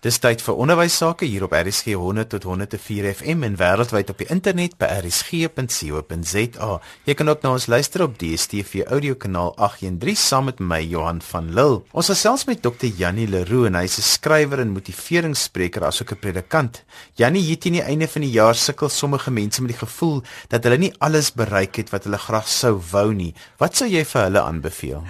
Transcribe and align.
Dis 0.00 0.16
tyd 0.16 0.40
vir 0.40 0.56
onderwys 0.56 0.94
sake 0.96 1.26
hier 1.28 1.42
op 1.44 1.52
RSG 1.52 1.92
100 1.92 2.30
tot 2.32 2.46
104 2.48 3.04
FM 3.18 3.42
en 3.44 3.56
wêreldwyd 3.60 4.08
op 4.08 4.22
die 4.22 4.30
internet 4.32 4.78
by 4.80 4.86
rsg.co.za. 5.02 6.68
Jy 7.04 7.16
kan 7.18 7.28
ook 7.28 7.42
na 7.44 7.50
ons 7.52 7.66
luister 7.68 8.06
op 8.06 8.14
DStv 8.16 8.86
audio 8.86 9.18
kanaal 9.20 9.52
813 9.60 10.16
saam 10.16 10.48
met 10.48 10.62
my 10.64 10.78
Johan 10.80 11.20
van 11.20 11.50
Lille. 11.52 11.82
Ons 11.92 12.08
gesels 12.14 12.46
met 12.48 12.62
Dr. 12.64 12.88
Jannie 12.96 13.26
Leroux 13.28 13.68
en 13.68 13.76
hy's 13.76 13.98
'n 13.98 14.06
skrywer 14.08 14.62
en 14.64 14.72
motiveringsspreker 14.72 15.84
asook 15.84 16.12
'n 16.12 16.20
predikant. 16.24 16.82
Jannie, 17.20 17.42
hier 17.42 17.58
teen 17.60 17.76
die 17.76 17.84
einde 17.84 18.08
van 18.08 18.22
die 18.22 18.32
jaar 18.32 18.54
sukkel 18.54 18.88
sommige 18.88 19.30
mense 19.30 19.60
met 19.60 19.76
die 19.76 19.86
gevoel 19.86 20.22
dat 20.48 20.64
hulle 20.64 20.78
nie 20.78 20.94
alles 20.98 21.30
bereik 21.32 21.76
het 21.76 21.90
wat 21.90 22.04
hulle 22.04 22.18
graag 22.18 22.48
sou 22.48 22.80
wou 22.90 23.12
nie. 23.12 23.34
Wat 23.58 23.76
sou 23.76 23.88
jy 23.88 24.04
vir 24.04 24.22
hulle 24.22 24.40
aanbeveel? 24.40 25.04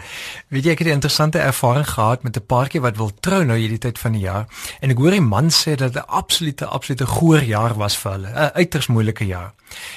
Weet 0.48 0.64
jy 0.64 0.70
ek 0.72 0.78
het 0.78 0.88
'n 0.88 0.98
interessante 0.98 1.38
ervaring 1.38 1.86
gehad 1.86 2.24
met 2.24 2.36
'n 2.36 2.46
paartjie 2.46 2.80
wat 2.80 2.96
wil 2.96 3.12
trou 3.20 3.44
nou 3.44 3.56
hierdie 3.56 3.78
tyd 3.78 3.98
van 3.98 4.12
die 4.12 4.22
jaar. 4.26 4.48
En 4.80 4.90
ek 4.90 4.98
hoor 4.98 5.10
die 5.10 5.20
man 5.20 5.50
sê 5.50 5.76
dat 5.76 5.92
dit 5.92 6.02
'n 6.02 6.08
absolute 6.08 6.66
absolute 6.66 7.06
goeie 7.06 7.46
jaar 7.46 7.74
was 7.74 7.96
vir 7.96 8.12
hulle, 8.12 8.28
'n 8.28 8.50
uiters 8.54 8.86
moeilike 8.86 9.26
jaar. 9.26 9.52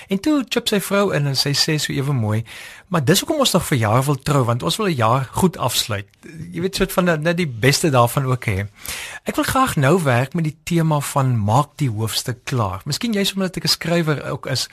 En 0.08 0.20
toe 0.20 0.44
chop 0.50 0.68
sy 0.68 0.80
vrou 0.84 1.12
in 1.16 1.28
en 1.28 1.36
sy 1.36 1.54
sê 1.58 1.78
so 1.82 1.94
ewe 1.94 2.14
mooi, 2.14 2.44
maar 2.94 3.02
dis 3.06 3.24
hoekom 3.24 3.42
ons 3.42 3.54
nog 3.56 3.66
vir 3.66 3.78
jaar 3.82 4.04
wil 4.06 4.20
trou 4.22 4.44
want 4.46 4.64
ons 4.64 4.78
wil 4.78 4.88
'n 4.88 4.96
jaar 4.96 5.30
goed 5.32 5.58
afsluit. 5.58 6.06
Jy 6.52 6.62
weet 6.62 6.76
soort 6.76 6.92
van 6.92 7.22
net 7.22 7.38
die 7.38 7.48
beste 7.48 7.90
daarvan 7.90 8.26
ook 8.26 8.46
hê. 8.46 8.68
Ek 9.24 9.36
wil 9.36 9.44
graag 9.44 9.76
nou 9.76 10.04
werk 10.04 10.34
met 10.34 10.44
die 10.44 10.58
tema 10.64 11.00
van 11.00 11.38
maak 11.40 11.70
die 11.76 11.90
hoofstuk 11.90 12.44
klaar. 12.44 12.82
Miskien 12.86 13.14
jy's 13.14 13.34
omdat 13.34 13.58
ek 13.58 13.64
'n 13.64 13.68
skrywer 13.68 14.32
ook 14.32 14.46
is, 14.46 14.70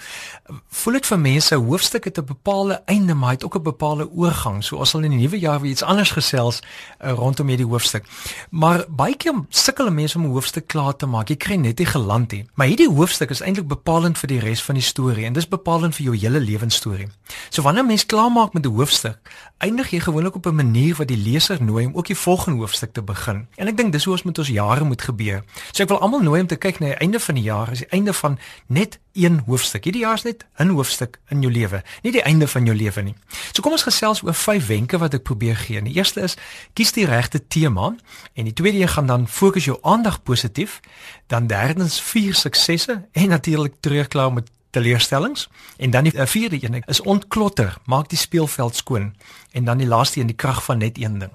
voel 0.69 0.93
dit 0.93 1.07
vir 1.07 1.19
mense 1.19 1.55
hoofstuk 1.55 2.05
het 2.05 2.19
'n 2.19 2.25
bepaalde 2.25 2.83
einde 2.87 3.15
maar 3.15 3.31
het 3.31 3.45
ook 3.45 3.57
'n 3.57 3.63
bepaalde 3.63 4.11
oorgang. 4.11 4.65
So 4.65 4.77
ons 4.77 4.91
sal 4.91 5.01
in 5.01 5.11
die 5.11 5.21
nuwe 5.21 5.39
jaar 5.39 5.61
weer 5.61 5.71
iets 5.71 5.83
anders 5.83 6.11
gesels 6.11 6.61
uh, 7.05 7.13
rondom 7.13 7.49
hierdie 7.49 7.67
hoofstuk. 7.67 8.05
Maar 8.51 8.85
baie 8.89 9.17
keer 9.17 9.35
sukkel 9.49 9.91
mense 9.91 10.00
om 10.17 10.25
'n 10.25 10.31
hoofstuk 10.31 10.67
klaar 10.67 10.97
te 10.97 11.07
maak. 11.07 11.29
Jy 11.29 11.37
kry 11.37 11.55
net 11.55 11.79
nie 11.79 11.87
geland 11.87 12.33
nie. 12.33 12.45
Maar 12.55 12.67
hierdie 12.67 12.89
hoofstuk 12.89 13.31
is 13.31 13.41
eintlik 13.41 13.67
bepalend 13.69 14.19
vir 14.19 14.29
die 14.29 14.39
res 14.39 14.63
van 14.63 14.75
die 14.75 14.83
storie 14.85 15.25
en 15.25 15.33
dis 15.33 15.49
bepalend 15.49 15.95
vir 15.95 16.05
jou 16.05 16.17
hele 16.17 16.41
lewensstorie. 16.41 17.09
So 17.51 17.63
wanneer 17.63 17.85
mens 17.85 18.07
klaarmaak 18.07 18.53
met 18.53 18.67
'n 18.67 18.75
hoofstuk, 18.75 19.19
eindig 19.59 19.91
jy 19.91 20.01
gewoonlik 20.01 20.35
op 20.35 20.47
'n 20.47 20.55
manier 20.55 20.95
wat 20.97 21.09
die 21.09 21.17
leser 21.17 21.63
nooi 21.63 21.87
om 21.87 21.95
ook 21.95 22.07
die 22.07 22.17
volgende 22.17 22.59
hoofstuk 22.59 22.93
te 22.93 23.03
begin. 23.03 23.47
En 23.57 23.67
ek 23.67 23.77
dink 23.77 23.93
dis 23.93 24.05
hoe 24.05 24.13
ons 24.13 24.23
met 24.23 24.39
ons 24.39 24.49
jare 24.49 24.85
moet 24.85 25.03
gebeur. 25.03 25.45
So 25.73 25.83
ek 25.83 25.89
wil 25.89 26.01
almal 26.01 26.21
nooi 26.21 26.41
om 26.41 26.47
te 26.47 26.57
kyk 26.57 26.79
na 26.81 26.87
die 26.87 26.97
einde 26.97 27.21
van 27.21 27.35
die 27.35 27.45
jaar, 27.45 27.73
is 27.73 27.79
die 27.79 27.91
einde 27.91 28.13
van 28.13 28.39
net 28.67 28.99
een 29.13 29.43
hoofstuk. 29.47 29.85
Hierdie 29.85 30.03
jaar 30.03 30.15
is 30.15 30.23
net 30.23 30.47
'n 30.59 30.69
hoofstuk 30.69 31.21
in 31.29 31.41
jou 31.41 31.53
lewe, 31.53 31.83
nie 32.03 32.13
die 32.13 32.23
einde 32.23 32.49
van 32.49 32.65
jou 32.65 32.77
lewe 32.77 33.03
nie. 33.03 33.15
So 33.53 33.63
kom 33.63 33.73
ons 33.73 33.83
gesels 33.83 34.23
oor 34.23 34.35
vyf 34.35 34.67
wenke 34.67 34.99
wat 34.99 35.15
ek 35.15 35.23
probeer 35.23 35.57
gee. 35.57 35.83
Die 35.83 35.95
eerste 35.95 36.21
is 36.21 36.37
kies 36.73 36.93
die 36.93 37.07
regte 37.07 37.47
tema 37.47 37.95
en 38.35 38.45
die 38.45 38.53
tweede 38.53 38.79
een 38.79 38.89
gaan 38.89 39.07
dan 39.07 39.29
fokus 39.29 39.65
jou 39.65 39.79
aandag 39.83 40.23
positief, 40.23 40.81
dan 41.27 41.47
derdens 41.47 42.01
vier 42.01 42.35
suksesse 42.35 43.09
en 43.13 43.29
natuurlik 43.29 43.75
terugklaar 43.81 44.33
met 44.33 44.51
teleurstellings 44.71 45.49
en 45.77 45.91
dan 45.91 46.05
die 46.05 46.13
eh, 46.13 46.27
vierde 46.27 46.59
een 46.63 46.83
is 46.87 47.01
ontklotter, 47.01 47.77
maak 47.85 48.09
die 48.09 48.19
speelveld 48.19 48.77
skoon 48.77 49.15
en 49.51 49.65
dan 49.65 49.79
die 49.79 49.87
laaste 49.87 50.21
een 50.21 50.27
die 50.27 50.37
krag 50.37 50.65
van 50.65 50.79
net 50.79 50.99
een 50.99 51.19
ding. 51.19 51.33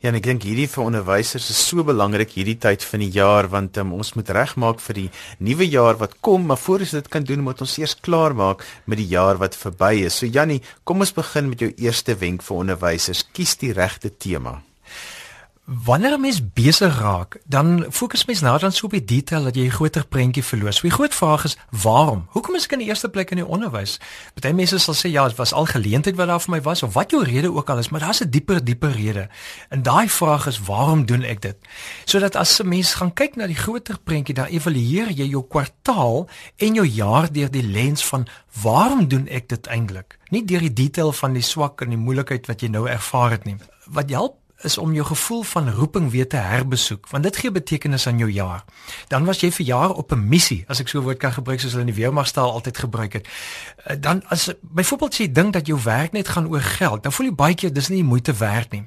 Ja, 0.00 0.08
en 0.08 0.16
ek 0.16 0.24
dink 0.24 0.46
hierdie 0.48 0.64
vir 0.72 0.86
onderwysers 0.86 1.50
is 1.52 1.58
so 1.60 1.82
belangrik 1.84 2.30
hierdie 2.32 2.56
tyd 2.56 2.80
van 2.88 3.02
die 3.04 3.10
jaar 3.12 3.50
want 3.52 3.76
um, 3.82 3.90
ons 3.98 4.14
moet 4.16 4.30
regmaak 4.32 4.80
vir 4.80 4.96
die 4.96 5.10
nuwe 5.44 5.68
jaar 5.68 6.00
wat 6.00 6.14
kom, 6.24 6.46
maar 6.48 6.56
voor 6.62 6.86
ons 6.86 6.94
dit 6.96 7.10
kan 7.12 7.26
doen, 7.28 7.44
moet 7.44 7.60
ons 7.60 7.76
eers 7.82 7.98
klaar 8.00 8.32
maak 8.32 8.64
met 8.88 9.02
die 9.02 9.10
jaar 9.12 9.36
wat 9.44 9.58
verby 9.60 10.06
is. 10.06 10.16
So 10.22 10.24
Jannie, 10.24 10.62
kom 10.88 11.04
ons 11.04 11.12
begin 11.12 11.52
met 11.52 11.60
jou 11.60 11.68
eerste 11.84 12.16
wenk 12.16 12.48
vir 12.48 12.64
onderwysers. 12.64 13.26
Kies 13.36 13.58
die 13.60 13.74
regte 13.76 14.08
tema. 14.16 14.56
Wanneer 15.70 16.14
'n 16.14 16.20
mens 16.20 16.52
besig 16.52 16.98
raak, 16.98 17.38
dan 17.46 17.86
fokus 17.90 18.24
mens 18.24 18.40
nou 18.40 18.58
dan 18.58 18.72
so 18.72 18.84
op 18.84 18.90
die 18.90 19.04
detail 19.04 19.42
dat 19.42 19.54
jy 19.54 19.64
'n 19.64 19.70
groter 19.70 20.06
prentjie 20.06 20.44
verloor. 20.44 20.72
So 20.72 20.80
die 20.80 20.90
groot 20.90 21.14
vraag 21.14 21.44
is, 21.44 21.56
waarom? 21.70 22.26
Hoekom 22.28 22.54
is 22.54 22.64
ek 22.64 22.72
in 22.72 22.78
die 22.78 22.86
eerste 22.86 23.08
plek 23.08 23.30
in 23.30 23.36
die 23.36 23.46
onderwys? 23.46 24.00
Party 24.34 24.54
mense 24.54 24.78
sal 24.78 24.94
sê 24.94 25.10
ja, 25.10 25.28
dit 25.28 25.36
was 25.36 25.52
al 25.52 25.66
geleentheid 25.66 26.16
wat 26.16 26.26
daar 26.26 26.40
vir 26.40 26.50
my 26.50 26.60
was 26.60 26.82
of 26.82 26.94
wat 26.94 27.10
jou 27.10 27.24
rede 27.24 27.52
ook 27.52 27.70
al 27.70 27.78
is, 27.78 27.88
maar 27.88 28.00
daar's 28.00 28.20
'n 28.20 28.30
dieper 28.30 28.64
dieper 28.64 28.92
rede. 28.92 29.28
En 29.68 29.82
daai 29.82 30.08
vraag 30.08 30.46
is, 30.46 30.60
waarom 30.60 31.06
doen 31.06 31.22
ek 31.22 31.40
dit? 31.40 31.56
Sodat 32.04 32.36
as 32.36 32.60
'n 32.60 32.68
mens 32.68 32.94
gaan 32.94 33.12
kyk 33.12 33.36
na 33.36 33.46
die 33.46 33.54
groter 33.54 33.98
prentjie, 34.04 34.34
dan 34.34 34.46
evalueer 34.46 35.10
jy 35.10 35.26
jou 35.26 35.44
kwartaal 35.48 36.28
en 36.56 36.74
jou 36.74 36.86
jaar 36.86 37.32
deur 37.32 37.50
die 37.50 37.66
lens 37.66 38.04
van 38.06 38.26
waarom 38.62 39.08
doen 39.08 39.28
ek 39.28 39.48
dit 39.48 39.66
eintlik? 39.66 40.18
Nie 40.30 40.44
deur 40.44 40.60
die 40.60 40.72
detail 40.72 41.12
van 41.12 41.32
die 41.32 41.42
swak 41.42 41.80
en 41.80 41.88
die 41.88 41.98
moeilikheid 41.98 42.46
wat 42.46 42.60
jy 42.60 42.68
nou 42.68 42.88
ervaar 42.88 43.30
het 43.30 43.44
nie. 43.44 43.56
Wat 43.86 44.10
help 44.10 44.39
is 44.62 44.78
om 44.78 44.92
jou 44.94 45.06
gevoel 45.06 45.42
van 45.42 45.70
roeping 45.70 46.10
weer 46.10 46.28
te 46.28 46.36
herbesoek 46.36 47.08
want 47.08 47.22
dit 47.22 47.36
gee 47.36 47.50
betekenis 47.50 48.06
aan 48.06 48.18
jou 48.18 48.30
jaar. 48.30 48.64
Dan 49.08 49.24
was 49.24 49.40
jy 49.40 49.50
vir 49.52 49.66
jaar 49.66 49.90
op 49.90 50.12
'n 50.12 50.28
missie 50.28 50.64
as 50.68 50.80
ek 50.80 50.88
so 50.88 50.98
'n 50.98 51.02
woord 51.02 51.18
kan 51.18 51.32
gebruik 51.32 51.60
soos 51.60 51.72
hulle 51.72 51.86
in 51.86 51.94
die 51.94 52.02
weermagstaal 52.02 52.52
altyd 52.52 52.78
gebruik 52.78 53.12
het. 53.12 53.28
Eh, 53.84 53.96
dan 54.00 54.22
as 54.28 54.52
byvoorbeeld 54.60 55.16
jy 55.16 55.32
dink 55.32 55.52
dat 55.52 55.66
jou 55.66 55.78
werk 55.82 56.12
net 56.12 56.28
gaan 56.28 56.48
oor 56.48 56.60
geld, 56.60 57.02
dan 57.02 57.12
voel 57.12 57.26
jy 57.26 57.34
baie 57.34 57.54
keer 57.54 57.72
dis 57.72 57.88
nie 57.88 58.04
moeite 58.04 58.32
werd 58.32 58.70
nie. 58.72 58.84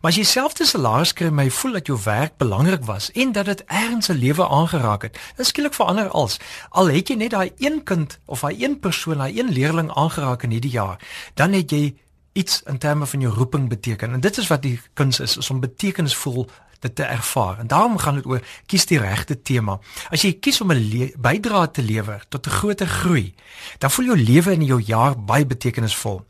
Maar 0.00 0.10
as 0.10 0.16
jy 0.16 0.24
selfde 0.28 0.66
salaris 0.66 1.12
kry, 1.12 1.30
my 1.34 1.48
voel 1.50 1.78
dat 1.78 1.86
jou 1.90 1.98
werk 2.04 2.36
belangrik 2.36 2.84
was 2.84 3.10
en 3.12 3.32
dat 3.32 3.46
dit 3.50 3.64
ergens 3.66 4.08
'n 4.08 4.18
lewe 4.18 4.48
aangeraak 4.48 5.02
het. 5.02 5.18
Dit 5.36 5.46
skielik 5.46 5.74
verander 5.74 6.08
als 6.08 6.38
al 6.70 6.90
het 6.90 7.08
jy 7.08 7.16
net 7.16 7.30
daai 7.30 7.52
een 7.58 7.82
kind 7.82 8.18
of 8.24 8.40
daai 8.40 8.64
een 8.64 8.78
persoon, 8.80 9.18
daai 9.18 9.38
een 9.38 9.50
leerling 9.50 9.90
aangeraak 9.94 10.42
in 10.42 10.50
hierdie 10.50 10.70
jaar, 10.70 10.98
dan 11.34 11.52
het 11.52 11.70
jy 11.70 11.94
iets 12.34 12.62
in 12.66 12.78
terme 12.78 13.06
van 13.06 13.20
jou 13.20 13.32
roeping 13.34 13.68
beteken. 13.68 14.12
En 14.12 14.20
dit 14.20 14.38
is 14.38 14.50
wat 14.50 14.62
die 14.62 14.80
kuns 14.92 15.20
is, 15.20 15.36
is 15.36 15.50
om 15.50 15.60
betekenisvol 15.62 16.48
dit 16.84 16.94
te 16.94 17.02
ervaar. 17.02 17.58
En 17.58 17.66
daarom 17.66 17.98
gaan 17.98 18.14
dit 18.14 18.26
oor 18.26 18.42
kies 18.66 18.86
die 18.90 18.98
regte 18.98 19.38
tema. 19.42 19.78
As 20.10 20.24
jy 20.26 20.34
kies 20.40 20.60
om 20.60 20.72
'n 20.72 21.12
bydrae 21.16 21.70
te 21.70 21.82
lewer 21.82 22.24
tot 22.28 22.46
'n 22.46 22.56
groter 22.58 22.86
groei, 22.86 23.34
dan 23.78 23.90
voel 23.90 24.04
jou 24.04 24.18
lewe 24.18 24.52
in 24.52 24.64
jou 24.64 24.80
jaar 24.82 25.14
baie 25.18 25.46
betekenisvol. 25.46 26.26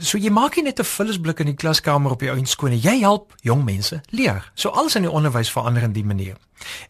So 0.00 0.16
jy 0.16 0.30
maak 0.32 0.56
nie 0.56 0.64
net 0.64 0.80
'n 0.80 0.84
vullisblik 0.84 1.40
in 1.40 1.46
die 1.46 1.54
klaskamer 1.54 2.10
op 2.10 2.20
jou 2.20 2.34
eindskone, 2.34 2.80
jy 2.80 3.00
help 3.00 3.34
jong 3.42 3.64
mense 3.64 4.00
leer. 4.10 4.50
So 4.54 4.70
alles 4.70 4.96
in 4.96 5.02
die 5.02 5.10
onderwys 5.10 5.50
verander 5.50 5.82
in 5.82 5.92
die 5.92 6.04
manier. 6.04 6.36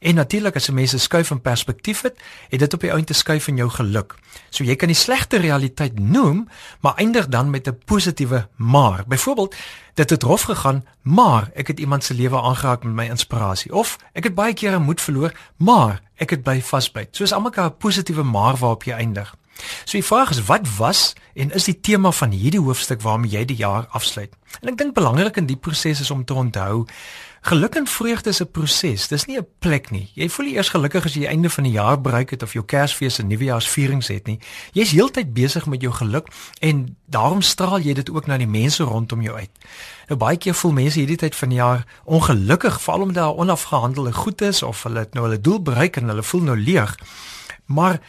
En 0.00 0.14
natuurlik 0.14 0.56
as 0.56 0.70
mense 0.70 0.98
skuif 0.98 1.30
in 1.30 1.40
perspektief 1.40 2.02
het, 2.02 2.20
het 2.48 2.58
dit 2.58 2.74
op 2.74 2.80
die 2.80 2.90
einde 2.90 3.12
skuif 3.12 3.48
in 3.48 3.56
jou 3.56 3.68
geluk. 3.70 4.14
So 4.50 4.64
jy 4.64 4.76
kan 4.76 4.88
die 4.88 4.96
slegte 4.96 5.36
realiteit 5.36 5.98
noem, 5.98 6.48
maar 6.80 6.94
eindig 6.94 7.28
dan 7.28 7.50
met 7.50 7.68
'n 7.68 7.78
positiewe 7.84 8.48
maar. 8.56 9.04
Byvoorbeeld, 9.06 9.54
dit 9.94 10.10
het 10.10 10.22
rof 10.22 10.42
gegaan, 10.42 10.84
maar 11.02 11.50
ek 11.54 11.66
het 11.66 11.80
iemand 11.80 12.04
se 12.04 12.14
lewe 12.14 12.40
aangeraak 12.40 12.84
met 12.84 12.94
my 12.94 13.04
inspirasie 13.04 13.72
of 13.72 13.98
ek 14.12 14.24
het 14.24 14.34
baie 14.34 14.54
kere 14.54 14.78
moed 14.78 15.00
verloor, 15.00 15.32
maar 15.56 16.02
ek 16.16 16.30
het 16.30 16.42
bly 16.42 16.62
vasbyt. 16.62 17.16
So 17.16 17.24
is 17.24 17.32
almal 17.32 17.52
'n 17.56 17.76
positiewe 17.76 18.22
maar 18.22 18.56
waarop 18.56 18.82
jy 18.82 18.92
eindig. 18.92 19.34
So 19.84 19.98
die 19.98 20.06
vraag 20.06 20.30
is 20.30 20.44
wat 20.48 20.68
was 20.76 21.12
en 21.34 21.50
is 21.50 21.64
die 21.64 21.80
tema 21.80 22.12
van 22.12 22.30
hierdie 22.30 22.60
hoofstuk 22.60 23.00
waarmee 23.02 23.30
jy 23.30 23.44
die 23.44 23.56
jaar 23.56 23.86
afsluit? 23.90 24.34
En 24.60 24.68
ek 24.68 24.78
dink 24.78 24.94
belangrik 24.94 25.36
in 25.36 25.46
die 25.46 25.56
proses 25.56 26.00
is 26.00 26.10
om 26.10 26.24
te 26.24 26.34
onthou 26.34 26.86
Geluk 27.42 27.74
en 27.74 27.86
vreugde 27.86 28.28
is 28.30 28.40
'n 28.40 28.50
proses. 28.50 29.08
Dis 29.08 29.24
nie 29.24 29.38
'n 29.38 29.46
plek 29.58 29.90
nie. 29.90 30.10
Jy 30.14 30.28
voel 30.28 30.46
nie 30.46 30.54
eers 30.54 30.68
gelukkig 30.68 31.04
as 31.04 31.14
jy 31.14 31.20
die 31.20 31.28
einde 31.28 31.50
van 31.50 31.64
die 31.64 31.72
jaar 31.72 32.00
bereik 32.00 32.30
het 32.30 32.42
of 32.42 32.52
jou 32.52 32.64
Kersfees 32.64 33.18
en 33.18 33.26
Nuwejaarsvierings 33.26 34.08
het 34.08 34.26
nie. 34.26 34.38
Jy's 34.72 34.90
heeltyd 34.90 35.34
besig 35.34 35.66
met 35.66 35.80
jou 35.80 35.92
geluk 35.92 36.28
en 36.60 36.96
daarom 37.06 37.42
straal 37.42 37.78
jy 37.80 37.94
dit 37.94 38.10
ook 38.10 38.26
na 38.26 38.36
die 38.36 38.46
mense 38.46 38.82
rondom 38.82 39.22
jou 39.22 39.36
uit. 39.36 39.50
Nou 40.08 40.18
baie 40.18 40.36
keer 40.36 40.54
voel 40.54 40.72
mense 40.72 40.98
hierdie 40.98 41.16
tyd 41.16 41.36
van 41.36 41.48
die 41.48 41.58
jaar 41.58 41.86
ongelukkig, 42.04 42.80
veral 42.80 43.00
omdat 43.00 43.22
daar 43.22 43.34
onafgehandelde 43.34 44.12
goed 44.12 44.40
is 44.40 44.62
of 44.62 44.82
hulle 44.82 44.98
het 44.98 45.14
nou 45.14 45.24
hulle 45.26 45.40
doel 45.40 45.62
bereik 45.62 45.96
en 45.96 46.08
hulle 46.08 46.22
voel 46.22 46.40
nou 46.40 46.56
leeg. 46.56 46.96
Maar 47.66 48.00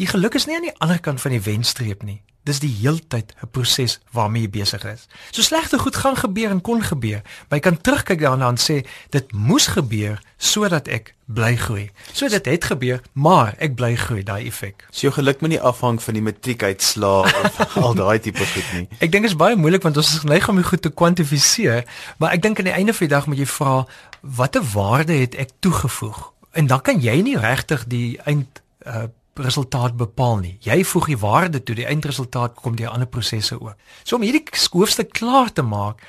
die 0.00 0.06
geluk 0.06 0.34
is 0.34 0.46
nie 0.46 0.56
aan 0.56 0.68
die 0.68 0.78
ander 0.82 1.00
kant 1.00 1.20
van 1.20 1.34
die 1.34 1.42
wenstreep 1.42 2.02
nie. 2.02 2.22
Dis 2.44 2.60
die 2.60 2.72
heeltyd 2.82 3.32
'n 3.40 3.48
proses 3.50 4.00
waarmee 4.12 4.42
jy 4.42 4.50
besig 4.50 4.84
is. 4.84 5.06
So 5.30 5.42
slegte 5.42 5.78
goed 5.78 5.96
gaan 5.96 6.16
gebeur 6.16 6.50
en 6.50 6.60
kon 6.60 6.82
gebeur, 6.82 7.22
maar 7.48 7.58
jy 7.58 7.60
kan 7.60 7.80
terugkyk 7.80 8.20
daarna 8.20 8.48
en 8.48 8.58
sê 8.60 8.84
dit 9.10 9.32
moes 9.32 9.66
gebeur 9.66 10.20
sodat 10.36 10.88
ek 10.88 11.14
bly 11.24 11.56
groei. 11.56 11.90
So 12.12 12.28
dit 12.28 12.44
het 12.44 12.64
gebeur, 12.64 13.00
maar 13.12 13.54
ek 13.58 13.74
bly 13.74 13.96
groei, 13.96 14.22
daai 14.22 14.46
effek. 14.46 14.84
So 14.90 15.00
jou 15.08 15.12
geluk 15.12 15.40
moet 15.40 15.50
nie 15.50 15.60
afhang 15.60 16.02
van 16.02 16.14
die 16.14 16.22
matriekuitslae 16.22 17.32
of 17.44 17.76
al 17.84 17.94
daai 17.94 18.18
tipe 18.20 18.44
goed 18.44 18.72
nie. 18.72 18.88
Ek 19.00 19.10
dink 19.12 19.24
dit 19.24 19.32
is 19.32 19.36
baie 19.36 19.56
moeilik 19.56 19.82
want 19.82 19.96
ons 19.96 20.12
is 20.12 20.20
geneig 20.20 20.48
om 20.48 20.56
dit 20.56 20.66
goed 20.66 20.82
te 20.82 20.90
kwantifiseer, 20.90 21.84
maar 22.18 22.32
ek 22.32 22.42
dink 22.42 22.58
aan 22.58 22.68
die 22.68 22.76
einde 22.76 22.92
van 22.92 23.06
die 23.08 23.14
dag 23.16 23.26
moet 23.26 23.38
jy 23.38 23.46
vra 23.46 23.86
watter 24.20 24.62
waarde 24.62 25.16
het 25.16 25.34
ek 25.34 25.50
toegevoeg? 25.60 26.32
En 26.52 26.66
dan 26.66 26.80
kan 26.80 27.00
jy 27.00 27.22
nie 27.22 27.38
regtig 27.38 27.86
die 27.88 28.20
eind 28.28 28.60
uh, 28.86 29.08
resultaat 29.38 29.96
bepaal 29.96 30.38
nie. 30.38 30.56
Jy 30.60 30.84
voeg 30.84 31.06
die 31.06 31.18
waarde 31.18 31.62
toe, 31.62 31.74
die 31.74 31.86
eindresultaat 31.86 32.54
kom 32.54 32.76
deur 32.76 32.88
ander 32.88 33.08
prosesse 33.08 33.60
ook. 33.60 33.74
So 34.02 34.16
om 34.16 34.22
hierdie 34.22 34.44
hoofstuk 34.70 35.12
klaar 35.12 35.52
te 35.52 35.62
maak, 35.62 36.02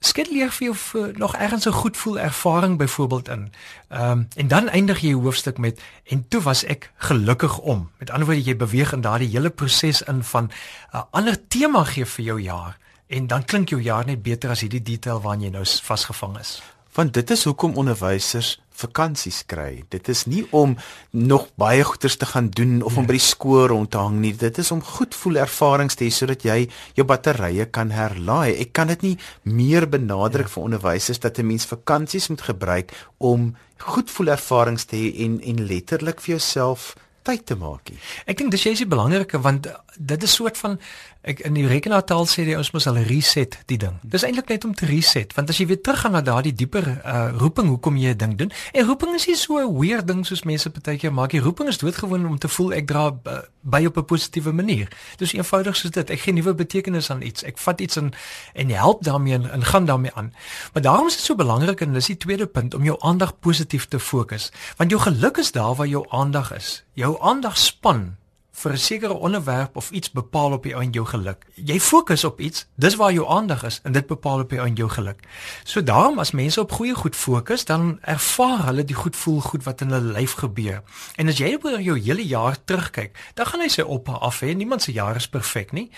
skep 0.00 0.30
leer 0.32 0.50
vir 0.50 0.70
jou 0.70 0.74
vir 0.76 1.12
nog 1.18 1.34
ergens 1.36 1.66
'n 1.66 1.72
goed 1.72 1.96
voel 1.96 2.18
ervaring 2.18 2.78
byvoorbeeld 2.78 3.28
in. 3.28 3.52
Ehm 3.88 4.10
um, 4.10 4.28
en 4.36 4.48
dan 4.48 4.68
eindig 4.68 5.00
jy 5.00 5.12
hoofstuk 5.12 5.58
met 5.58 5.80
en 6.04 6.28
toe 6.28 6.40
was 6.40 6.64
ek 6.64 6.90
gelukkig 6.96 7.58
om. 7.58 7.90
Met 7.98 8.10
ander 8.10 8.26
woorde 8.26 8.42
jy 8.42 8.56
beweeg 8.56 8.92
in 8.92 9.00
daardie 9.00 9.28
hele 9.28 9.50
proses 9.50 10.02
in 10.02 10.22
van 10.24 10.44
'n 10.44 10.96
uh, 10.96 11.02
ander 11.10 11.48
tema 11.48 11.84
gee 11.84 12.04
vir 12.04 12.24
jou 12.24 12.40
jaar 12.40 12.78
en 13.06 13.26
dan 13.26 13.44
klink 13.44 13.68
jou 13.68 13.82
jaar 13.82 14.06
net 14.06 14.22
beter 14.22 14.50
as 14.50 14.60
hierdie 14.60 14.82
detail 14.82 15.20
waaraan 15.20 15.42
jy 15.42 15.50
nou 15.50 15.64
vasgevang 15.64 16.38
is. 16.38 16.62
Want 16.94 17.14
dit 17.14 17.30
is 17.30 17.44
hoekom 17.44 17.76
onderwysers 17.76 18.60
vakansies 18.80 19.42
kry. 19.50 19.84
Dit 19.92 20.08
is 20.12 20.24
nie 20.30 20.44
om 20.56 20.76
nog 21.10 21.48
baie 21.60 21.84
goeders 21.84 22.16
te 22.20 22.26
gaan 22.26 22.50
doen 22.50 22.80
of 22.82 22.94
nee. 22.94 23.02
om 23.02 23.08
by 23.08 23.16
die 23.18 23.24
skool 23.24 23.66
rond 23.72 23.90
te 23.90 24.00
hang 24.00 24.20
nie. 24.22 24.32
Dit 24.36 24.58
is 24.58 24.70
om 24.74 24.82
goed 24.84 25.14
voel 25.14 25.40
ervarings 25.44 25.98
te 25.98 26.06
hê 26.06 26.12
sodat 26.14 26.44
jy 26.46 26.64
jou 26.98 27.06
batterye 27.06 27.68
kan 27.72 27.92
herlaai. 27.94 28.56
Ek 28.56 28.72
kan 28.76 28.92
dit 28.92 29.02
nie 29.10 29.16
meer 29.42 29.88
benadruk 29.90 30.48
ja. 30.48 30.54
vir 30.54 30.66
onderwysers 30.70 31.20
dat 31.20 31.38
'n 31.38 31.46
mens 31.46 31.68
vakansies 31.68 32.28
moet 32.28 32.42
gebruik 32.42 32.96
om 33.18 33.54
goed 33.78 34.10
voel 34.10 34.34
ervarings 34.36 34.84
te 34.84 34.96
hê 34.96 35.24
en 35.24 35.40
en 35.40 35.66
letterlik 35.66 36.20
vir 36.20 36.36
jouself 36.36 36.94
tyd 37.22 37.46
te 37.46 37.56
maak 37.56 37.90
nie. 37.90 37.98
Ek 38.26 38.38
dink 38.38 38.50
dis 38.50 38.64
jy 38.64 38.72
is 38.76 38.82
die 38.84 38.90
belangrike 38.90 39.40
want 39.44 39.68
dit 39.96 40.22
is 40.22 40.34
soort 40.34 40.58
van 40.58 40.78
ek 41.22 41.42
in 41.44 41.54
die 41.54 41.66
rekenaartaal 41.68 42.24
sê 42.30 42.46
jy 42.48 42.56
ons 42.56 42.70
moet 42.72 42.86
al 42.88 42.98
reset 43.04 43.58
die 43.68 43.76
ding. 43.80 43.98
Dis 44.02 44.24
eintlik 44.24 44.48
net 44.48 44.64
om 44.64 44.72
te 44.74 44.86
reset 44.88 45.34
want 45.36 45.50
as 45.52 45.58
jy 45.60 45.66
weer 45.68 45.80
teruggaan 45.84 46.14
na 46.16 46.22
daardie 46.24 46.54
dieper 46.56 46.86
uh, 46.88 47.28
roeping 47.36 47.68
hoekom 47.68 47.98
jy 48.00 48.14
'n 48.14 48.18
ding 48.18 48.34
doen. 48.38 48.52
En 48.72 48.86
roeping 48.86 49.14
is 49.14 49.26
nie 49.26 49.36
so 49.36 49.58
'n 49.60 49.76
weird 49.76 50.06
ding 50.06 50.24
soos 50.26 50.44
mense 50.44 50.70
partykeer 50.70 51.12
maak. 51.12 51.30
Die 51.30 51.40
roeping 51.40 51.68
is 51.68 51.78
doodgewoon 51.78 52.26
om 52.26 52.38
te 52.38 52.48
voel 52.48 52.72
ek 52.72 52.86
dra 52.86 53.12
uh, 53.12 53.38
by 53.60 53.84
op 53.84 53.96
'n 53.96 54.04
positiewe 54.04 54.52
manier. 54.52 54.88
Dis 55.16 55.32
eenvoudig 55.32 55.76
soos 55.76 55.90
dit. 55.90 56.10
Ek 56.10 56.20
gee 56.20 56.32
nuwe 56.32 56.54
betekenis 56.54 57.10
aan 57.10 57.22
iets. 57.22 57.42
Ek 57.44 57.58
vat 57.58 57.80
iets 57.80 57.96
in 57.96 58.12
en 58.54 58.70
help 58.70 59.04
daarmee 59.04 59.34
en, 59.34 59.50
en 59.50 59.64
gaan 59.64 59.84
daarmee 59.84 60.12
aan. 60.14 60.32
Maar 60.72 60.82
daarom 60.82 61.06
is 61.06 61.16
dit 61.16 61.24
so 61.24 61.34
belangrik 61.34 61.80
en 61.80 61.92
dis 61.92 62.06
die 62.06 62.16
tweede 62.16 62.46
punt 62.46 62.74
om 62.74 62.84
jou 62.84 62.96
aandag 63.00 63.38
positief 63.38 63.88
te 63.88 64.00
fokus. 64.00 64.52
Want 64.76 64.90
jou 64.90 65.02
geluk 65.02 65.36
is 65.36 65.52
daar 65.52 65.74
waar 65.74 65.86
jou 65.86 66.06
aandag 66.08 66.52
is. 66.54 66.84
Jou 66.94 67.20
aandag 67.20 67.58
span 67.58 68.16
vir 68.60 68.72
'n 68.72 68.78
sekere 68.78 69.14
onderwerp 69.14 69.76
of 69.76 69.90
iets 69.90 70.10
bepaal 70.10 70.52
op 70.52 70.64
jou 70.64 70.82
en 70.82 70.90
jou 70.90 71.06
geluk. 71.06 71.46
Jy 71.54 71.80
fokus 71.80 72.24
op 72.24 72.40
iets, 72.40 72.66
dis 72.74 72.94
waar 72.94 73.12
jou 73.12 73.28
aandag 73.28 73.64
is 73.64 73.80
en 73.82 73.92
dit 73.92 74.06
bepaal 74.06 74.40
op 74.40 74.50
jou 74.50 74.66
en 74.66 74.74
jou 74.74 74.88
geluk. 74.88 75.20
So 75.64 75.82
daarom 75.82 76.18
as 76.18 76.30
mense 76.30 76.60
op 76.60 76.72
goeie 76.72 76.94
goed 76.94 77.16
fokus, 77.16 77.64
dan 77.64 77.98
ervaar 78.00 78.64
hulle 78.64 78.84
die 78.84 78.96
goed 78.96 79.16
voel 79.16 79.40
goed 79.40 79.64
wat 79.64 79.80
in 79.80 79.90
hulle 79.90 80.12
lyf 80.12 80.32
gebeur. 80.32 80.82
En 81.16 81.28
as 81.28 81.38
jy 81.38 81.58
oor 81.62 81.80
jou 81.80 81.98
hele 81.98 82.26
jaar 82.26 82.56
terugkyk, 82.64 83.18
dan 83.34 83.46
gaan 83.46 83.60
jy 83.60 83.68
sê 83.68 83.86
op 83.86 84.08
af 84.08 84.40
hè, 84.40 84.52
niemand 84.52 84.82
se 84.82 84.92
jaar 84.92 85.16
is 85.16 85.28
perfek 85.28 85.72
nie. 85.72 85.90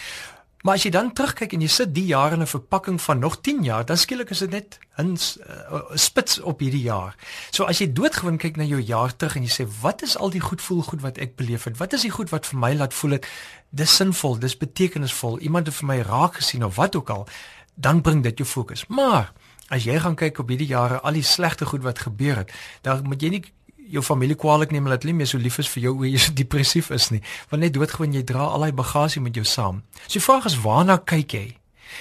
Maar 0.62 0.78
as 0.78 0.84
jy 0.86 0.92
dan 0.94 1.10
terugkyk 1.10 1.56
en 1.56 1.62
jy 1.64 1.68
sit 1.74 1.90
die 1.94 2.04
jaar 2.06 2.32
in 2.32 2.42
'n 2.42 2.46
verpakking 2.46 3.00
van 3.02 3.18
nog 3.18 3.40
10 3.40 3.62
jaar, 3.62 3.84
dan 3.84 3.96
skielik 3.96 4.30
is 4.30 4.38
dit 4.38 4.50
net 4.50 4.78
'n 4.96 5.16
uh, 5.16 5.80
spits 5.94 6.40
op 6.40 6.60
hierdie 6.60 6.82
jaar. 6.82 7.16
So 7.50 7.64
as 7.64 7.78
jy 7.78 7.92
doodgewoon 7.92 8.38
kyk 8.38 8.56
na 8.56 8.64
jou 8.64 8.80
jaar 8.80 9.16
terug 9.16 9.36
en 9.36 9.42
jy 9.42 9.50
sê, 9.50 9.66
"Wat 9.80 10.02
is 10.02 10.16
al 10.16 10.30
die 10.30 10.40
goed 10.40 10.62
voel 10.62 10.82
goed 10.82 11.00
wat 11.00 11.18
ek 11.18 11.36
beleef 11.36 11.64
het? 11.64 11.76
Wat 11.76 11.92
is 11.92 12.02
die 12.02 12.10
goed 12.10 12.30
wat 12.30 12.46
vir 12.46 12.58
my 12.58 12.74
laat 12.74 12.94
voel 12.94 13.10
het 13.10 13.26
dis 13.70 13.96
sinvol, 13.96 14.38
dis 14.38 14.56
betekenisvol, 14.56 15.38
iemand 15.38 15.66
het 15.66 15.74
vir 15.74 15.86
my 15.86 16.00
raak 16.00 16.34
gesien 16.34 16.64
of 16.64 16.76
wat 16.76 16.96
ook 16.96 17.10
al?" 17.10 17.26
Dan 17.74 18.00
bring 18.00 18.22
dit 18.22 18.38
jou 18.38 18.48
fokus. 18.48 18.86
Maar 18.86 19.32
as 19.68 19.84
jy 19.84 19.98
gaan 19.98 20.14
kyk 20.14 20.38
op 20.38 20.48
hierdie 20.48 20.66
jare, 20.66 21.00
al 21.00 21.12
die 21.12 21.22
slegte 21.22 21.64
goed 21.64 21.82
wat 21.82 21.98
gebeur 21.98 22.36
het, 22.36 22.52
dan 22.82 23.02
moet 23.02 23.22
jy 23.22 23.28
nie 23.28 23.44
jou 23.90 24.02
familie 24.02 24.36
kwaliek 24.36 24.70
neem 24.70 24.84
dat 24.90 25.02
hulle 25.02 25.12
nie 25.12 25.22
meer 25.22 25.30
so 25.30 25.38
lief 25.38 25.58
is 25.58 25.68
vir 25.68 25.82
jou 25.82 25.96
hoe 25.96 26.10
jy 26.10 26.20
so 26.20 26.32
depressief 26.36 26.90
is 26.90 27.10
nie. 27.10 27.22
Want 27.50 27.62
net 27.62 27.74
doodgewoon 27.74 28.14
jy 28.16 28.22
dra 28.28 28.46
al 28.52 28.66
daai 28.66 28.72
bagasie 28.72 29.22
met 29.22 29.36
jou 29.36 29.44
saam. 29.44 29.82
So 30.06 30.18
die 30.18 30.24
vraag 30.24 30.48
is 30.50 30.60
waarna 30.62 30.98
kyk 30.98 31.36
jy? 31.36 31.46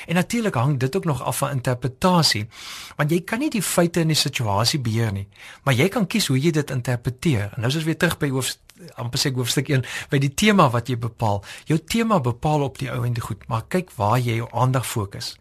En 0.08 0.16
natuurlik 0.16 0.56
hang 0.56 0.78
dit 0.80 0.96
ook 0.96 1.06
nog 1.06 1.24
af 1.24 1.38
van 1.38 1.50
interpretasie. 1.50 2.48
Want 2.96 3.12
jy 3.12 3.22
kan 3.22 3.40
nie 3.40 3.50
die 3.50 3.64
feite 3.64 4.00
in 4.00 4.14
die 4.14 4.20
situasie 4.20 4.80
beheer 4.80 5.12
nie, 5.12 5.28
maar 5.64 5.76
jy 5.76 5.88
kan 5.92 6.08
kies 6.08 6.28
hoe 6.32 6.40
jy 6.40 6.52
dit 6.56 6.72
interpreteer. 6.72 7.52
En 7.56 7.66
nou 7.66 7.72
is 7.72 7.76
ons 7.76 7.88
weer 7.88 7.98
terug 7.98 8.18
by 8.18 8.30
hoof 8.32 8.56
amper 8.98 9.20
sê 9.22 9.30
hoofstuk 9.36 9.70
1 9.70 9.84
by 10.10 10.20
die 10.22 10.32
tema 10.34 10.66
wat 10.74 10.90
jy 10.90 10.98
bepaal. 10.98 11.44
Jou 11.70 11.78
tema 11.80 12.20
bepaal 12.20 12.66
op 12.66 12.80
die 12.82 12.90
ou 12.90 13.04
en 13.06 13.14
die 13.14 13.22
goed, 13.24 13.44
maar 13.48 13.68
kyk 13.70 13.92
waar 13.98 14.18
jy 14.20 14.40
jou 14.40 14.48
aandag 14.52 14.88
fokus. 14.88 15.36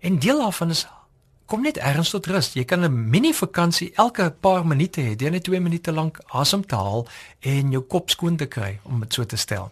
En 0.00 0.18
deel 0.22 0.40
daarvan 0.40 0.72
is 0.72 0.86
kom 1.46 1.62
net 1.62 1.78
ergens 1.78 2.10
tot 2.10 2.26
rus. 2.26 2.52
Jy 2.54 2.64
kan 2.64 2.84
'n 2.84 3.10
mini 3.10 3.32
vakansie 3.34 3.92
elke 3.94 4.30
paar 4.40 4.66
minute 4.66 5.00
hê, 5.00 5.30
net 5.30 5.44
2 5.44 5.60
minute 5.60 5.92
lank 5.92 6.18
asem 6.26 6.66
te 6.66 6.74
haal 6.74 7.08
en 7.40 7.70
jou 7.70 7.82
kop 7.82 8.10
skoon 8.10 8.36
te 8.36 8.46
kry 8.46 8.78
om 8.82 9.00
dit 9.00 9.12
so 9.12 9.24
te 9.24 9.36
stel. 9.36 9.70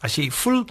As 0.00 0.16
jy 0.16 0.30
voel 0.30 0.66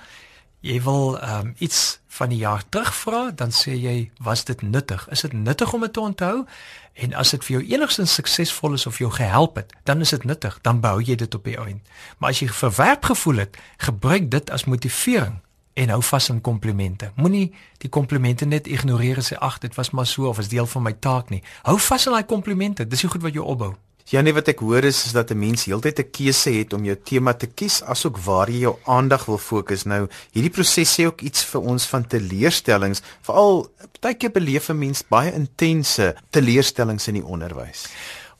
jy 0.59 0.81
wil 0.81 1.17
um, 1.21 1.53
iets 1.57 1.99
van 2.07 2.29
die 2.29 2.37
jaar 2.41 2.63
terugvra, 2.69 3.31
dan 3.31 3.51
sê 3.53 3.75
jy, 3.77 4.11
was 4.19 4.43
dit 4.43 4.61
nuttig? 4.61 5.07
Is 5.13 5.21
dit 5.21 5.33
nuttig 5.33 5.73
om 5.73 5.81
dit 5.81 5.93
te 5.93 5.99
onthou? 5.99 6.45
En 6.93 7.13
as 7.13 7.31
dit 7.31 7.43
vir 7.45 7.59
jou 7.59 7.63
enigstens 7.77 8.13
suksesvol 8.13 8.73
is 8.73 8.87
of 8.89 8.97
jou 8.97 9.11
gehelp 9.13 9.55
het, 9.55 9.73
dan 9.83 10.01
is 10.01 10.09
dit 10.09 10.23
nuttig, 10.23 10.59
dan 10.61 10.81
bou 10.81 10.97
jy 11.01 11.15
dit 11.15 11.35
op 11.35 11.43
die 11.43 11.57
eind. 11.57 11.81
Maar 12.17 12.29
as 12.33 12.41
jy 12.41 12.49
verwerp 12.49 13.05
gevoel 13.05 13.45
het, 13.45 13.57
gebruik 13.77 14.31
dit 14.31 14.49
as 14.49 14.65
motivering 14.65 15.37
en 15.77 15.89
hou 15.93 16.01
vas 16.01 16.29
aan 16.33 16.41
komplimente. 16.41 17.11
Moenie 17.15 17.51
die 17.83 17.89
komplimente 17.93 18.45
net 18.45 18.67
ignoreer 18.67 19.21
en 19.21 19.25
sê 19.25 19.37
ag, 19.37 19.59
dit 19.61 19.75
was 19.77 19.91
maar 19.93 20.07
so 20.09 20.29
of 20.29 20.39
is 20.41 20.49
deel 20.49 20.65
van 20.65 20.87
my 20.87 20.93
taak 20.93 21.29
nie. 21.29 21.43
Hou 21.67 21.77
vas 21.89 22.07
aan 22.07 22.17
daai 22.17 22.29
komplimente. 22.29 22.87
Dis 22.87 23.05
die 23.05 23.11
goed 23.13 23.21
wat 23.25 23.37
jou 23.37 23.45
opbou. 23.45 23.75
Ja 24.07 24.21
nee, 24.23 24.31
wat 24.31 24.47
ek 24.47 24.61
hoor 24.63 24.85
is 24.87 25.01
is 25.05 25.11
dat 25.11 25.31
'n 25.31 25.39
mens 25.39 25.65
heeltyd 25.65 25.99
'n 25.99 26.11
keuse 26.11 26.49
het 26.49 26.73
om 26.73 26.83
jou 26.83 26.95
tema 26.95 27.33
te 27.33 27.47
kies 27.47 27.83
asook 27.83 28.17
waar 28.17 28.49
jy 28.49 28.59
jou 28.59 28.75
aandag 28.85 29.25
wil 29.25 29.37
fokus. 29.37 29.83
Nou, 29.83 30.07
hierdie 30.31 30.51
proses 30.51 30.93
sê 30.95 31.05
ook 31.05 31.21
iets 31.21 31.43
vir 31.43 31.61
ons 31.61 31.85
van 31.85 32.07
teleurstellings, 32.07 33.01
veral 33.21 33.69
baie 33.99 34.15
keer 34.15 34.31
beleef 34.31 34.69
'n 34.69 34.77
mens 34.77 35.03
baie 35.09 35.33
intense 35.33 36.15
teleurstellings 36.29 37.07
in 37.07 37.13
die 37.13 37.25
onderwys 37.25 37.85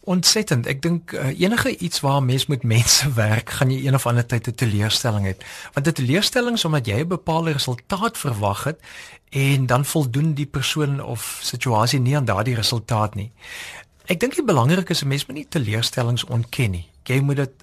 ontsettend. 0.08 0.68
Ek 0.72 0.82
dink 0.82 1.12
uh, 1.12 1.30
enige 1.36 1.74
iets 1.78 2.00
waar 2.00 2.24
mens 2.24 2.46
met 2.48 2.64
mense 2.64 3.12
werk, 3.20 3.52
gaan 3.60 3.72
jy 3.72 3.86
een 3.86 3.98
of 3.98 4.08
ander 4.08 4.26
tyd 4.26 4.48
'n 4.48 4.56
teleurstelling 4.56 5.26
hê. 5.28 5.36
Want 5.74 5.88
'n 5.88 5.98
teleurstelling 6.00 6.56
is 6.56 6.66
omdat 6.66 6.88
jy 6.88 7.04
'n 7.04 7.08
bepaalde 7.08 7.52
resultaat 7.52 8.18
verwag 8.18 8.64
het 8.64 8.80
en 9.30 9.66
dan 9.66 9.86
voldoen 9.86 10.34
die 10.34 10.46
persoon 10.46 11.04
of 11.04 11.40
situasie 11.42 12.00
nie 12.00 12.16
aan 12.16 12.26
daardie 12.26 12.56
resultaat 12.56 13.16
nie. 13.16 13.32
Ek 14.08 14.20
dink 14.20 14.36
die 14.36 14.46
belangrike 14.46 14.96
is 14.96 15.04
'n 15.04 15.08
mens 15.08 15.26
moet 15.26 15.36
nie 15.36 15.50
teleurstellings 15.50 16.24
ontken 16.24 16.72
nie. 16.72 16.88
Jy 17.04 17.20
moet 17.20 17.36
dit 17.36 17.54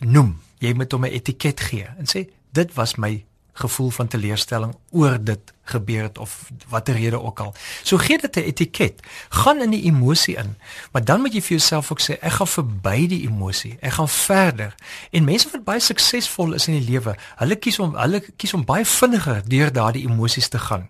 noem. 0.00 0.40
Jy 0.58 0.72
moet 0.72 0.92
hom 0.92 1.04
'n 1.04 1.12
etiket 1.12 1.60
gee 1.60 1.86
en 1.98 2.06
sê 2.08 2.28
dit 2.52 2.74
was 2.74 2.96
my 2.96 3.24
gevoel 3.52 3.90
van 3.90 4.08
teleurstelling 4.08 4.74
oor 4.90 5.18
dit 5.24 5.52
gebeur 5.70 6.02
het 6.02 6.18
of 6.18 6.50
watter 6.68 6.94
rede 6.94 7.22
ook 7.22 7.40
al. 7.40 7.54
So 7.82 7.96
gee 7.96 8.18
dit 8.18 8.36
'n 8.36 8.40
etiket. 8.40 9.00
Gaan 9.28 9.62
in 9.62 9.70
die 9.70 9.82
emosie 9.82 10.36
in. 10.36 10.56
Maar 10.92 11.04
dan 11.04 11.20
moet 11.20 11.32
jy 11.32 11.40
vir 11.40 11.56
jouself 11.56 11.92
ook 11.92 12.00
sê 12.00 12.18
ek 12.20 12.32
gaan 12.32 12.46
verby 12.46 13.06
die 13.06 13.22
emosie. 13.28 13.76
Ek 13.80 13.92
gaan 13.92 14.08
verder. 14.08 14.74
En 15.10 15.24
mense 15.24 15.48
wat 15.52 15.64
baie 15.64 15.80
suksesvol 15.80 16.52
is 16.52 16.66
in 16.66 16.78
die 16.80 16.90
lewe, 16.90 17.16
hulle 17.36 17.56
kies 17.56 17.78
om 17.78 17.96
hulle 17.96 18.22
kies 18.36 18.54
om 18.54 18.64
baie 18.64 18.84
vinniger 18.84 19.42
deur 19.48 19.72
daardie 19.72 20.08
emosies 20.08 20.48
te 20.48 20.58
gaan. 20.58 20.88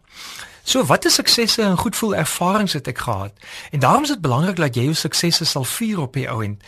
So 0.67 0.85
watter 0.85 1.11
suksesse 1.11 1.63
en 1.63 1.79
goed 1.79 1.97
voel 1.97 2.15
ervarings 2.15 2.73
het 2.73 2.89
ek 2.91 2.99
gehad? 2.99 3.33
En 3.71 3.79
daarom 3.79 4.03
is 4.03 4.09
dit 4.09 4.21
belangrik 4.21 4.57
dat 4.57 4.75
jy 4.75 4.83
jou 4.83 4.95
suksesse 4.95 5.45
sal 5.45 5.65
vier 5.65 6.01
op 6.01 6.17
die 6.19 6.27
ou 6.27 6.41
end. 6.43 6.63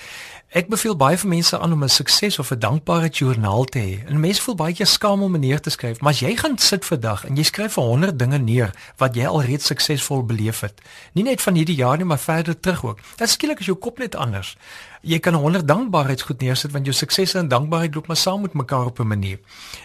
Ek 0.48 0.70
beveel 0.72 0.94
baie 0.96 1.16
vir 1.20 1.28
mense 1.28 1.58
aan 1.60 1.72
om 1.72 1.82
'n 1.84 1.88
sukses 1.88 2.38
of 2.38 2.50
'n 2.50 2.58
dankbare 2.58 3.08
joernaal 3.08 3.64
te 3.64 3.78
hê. 3.78 4.08
En 4.08 4.20
mense 4.20 4.42
voel 4.42 4.54
baie 4.54 4.75
keer 4.75 4.87
skaam 4.87 5.23
om 5.23 5.38
neer 5.38 5.61
te 5.61 5.70
skryf, 5.70 6.00
maar 6.00 6.12
as 6.12 6.20
jy 6.20 6.37
gaan 6.37 6.58
sit 6.58 6.84
vir 6.84 7.00
dag 7.00 7.25
en 7.25 7.37
jy 7.37 7.42
skryf 7.42 7.73
vir 7.73 7.84
100 7.84 8.18
dinge 8.18 8.38
neer 8.38 8.70
wat 8.96 9.14
jy 9.14 9.26
alreeds 9.26 9.66
suksesvol 9.66 10.25
beleef 10.25 10.61
het, 10.61 10.80
nie 11.12 11.25
net 11.25 11.42
van 11.42 11.54
hierdie 11.54 11.76
jaar 11.76 11.96
nie, 11.96 12.04
maar 12.04 12.18
verder 12.18 12.61
terug 12.61 12.84
ook. 12.84 12.99
Dan 13.16 13.28
skielik 13.28 13.61
is 13.61 13.66
jou 13.66 13.76
kop 13.76 13.99
net 13.99 14.14
anders. 14.14 14.56
Jy 15.00 15.18
kan 15.18 15.34
100 15.34 15.68
dankbaarheidsgoed 15.68 16.40
neersit 16.40 16.73
want 16.73 16.84
jou 16.84 16.94
suksese 16.96 17.38
en 17.38 17.49
dankbaarheid 17.49 17.94
loop 17.94 18.06
maar 18.06 18.16
saam 18.16 18.40
met 18.40 18.52
mekaar 18.52 18.87
op 18.87 18.99
'n 18.99 19.06
manier. 19.06 19.38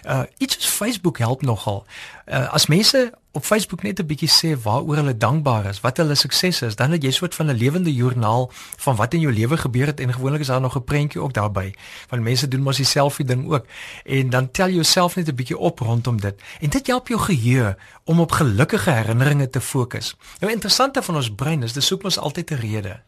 Uh 0.06 0.22
iets 0.38 0.54
soos 0.54 0.66
Facebook 0.66 1.18
help 1.18 1.42
nogal. 1.42 1.84
Uh 2.26 2.52
as 2.52 2.66
mense 2.66 3.12
op 3.34 3.44
Facebook 3.44 3.82
net 3.82 3.98
'n 3.98 4.06
bietjie 4.06 4.30
sê 4.30 4.62
waaroor 4.62 4.96
hulle 4.96 5.16
dankbaar 5.16 5.64
is, 5.66 5.80
wat 5.80 5.96
hulle 5.96 6.14
suksese 6.14 6.66
is, 6.66 6.76
dan 6.76 6.90
het 6.90 7.02
jy 7.02 7.10
soort 7.10 7.34
van 7.34 7.46
'n 7.46 7.56
lewende 7.56 7.94
joernaal 7.94 8.50
van 8.76 8.96
wat 8.96 9.14
in 9.14 9.20
jou 9.20 9.32
lewe 9.32 9.56
gebeur 9.56 9.86
het 9.86 10.00
en 10.00 10.12
gewoonlik 10.12 10.40
is 10.40 10.50
daar 10.54 10.62
nog 10.62 10.76
'n 10.76 10.84
prentjie 10.84 11.20
ook 11.20 11.32
daarbey. 11.32 11.74
Want 12.08 12.22
mense 12.22 12.48
doen 12.48 12.62
mos 12.62 12.76
die 12.76 12.86
selfie 12.86 13.24
ding 13.24 13.50
ook 13.52 13.66
en 14.04 14.30
dan 14.30 14.50
tel 14.50 14.68
jouself 14.68 15.16
net 15.16 15.28
'n 15.28 15.34
bietjie 15.34 15.58
op 15.58 15.78
rondom 15.78 16.20
dit. 16.20 16.42
En 16.60 16.70
dit 16.70 16.86
help 16.86 17.08
jou 17.08 17.20
geheue 17.20 17.76
om 18.04 18.20
op 18.20 18.32
gelukkige 18.32 18.90
herinneringe 18.90 19.50
te 19.50 19.60
fokus. 19.60 20.16
Nou 20.40 20.52
interessante 20.52 21.02
van 21.02 21.16
ons 21.16 21.34
brein 21.34 21.62
is, 21.62 21.72
dit 21.72 21.82
soek 21.82 22.02
mos 22.02 22.18
altyd 22.18 22.50
'n 22.50 22.54
rede. 22.54 23.00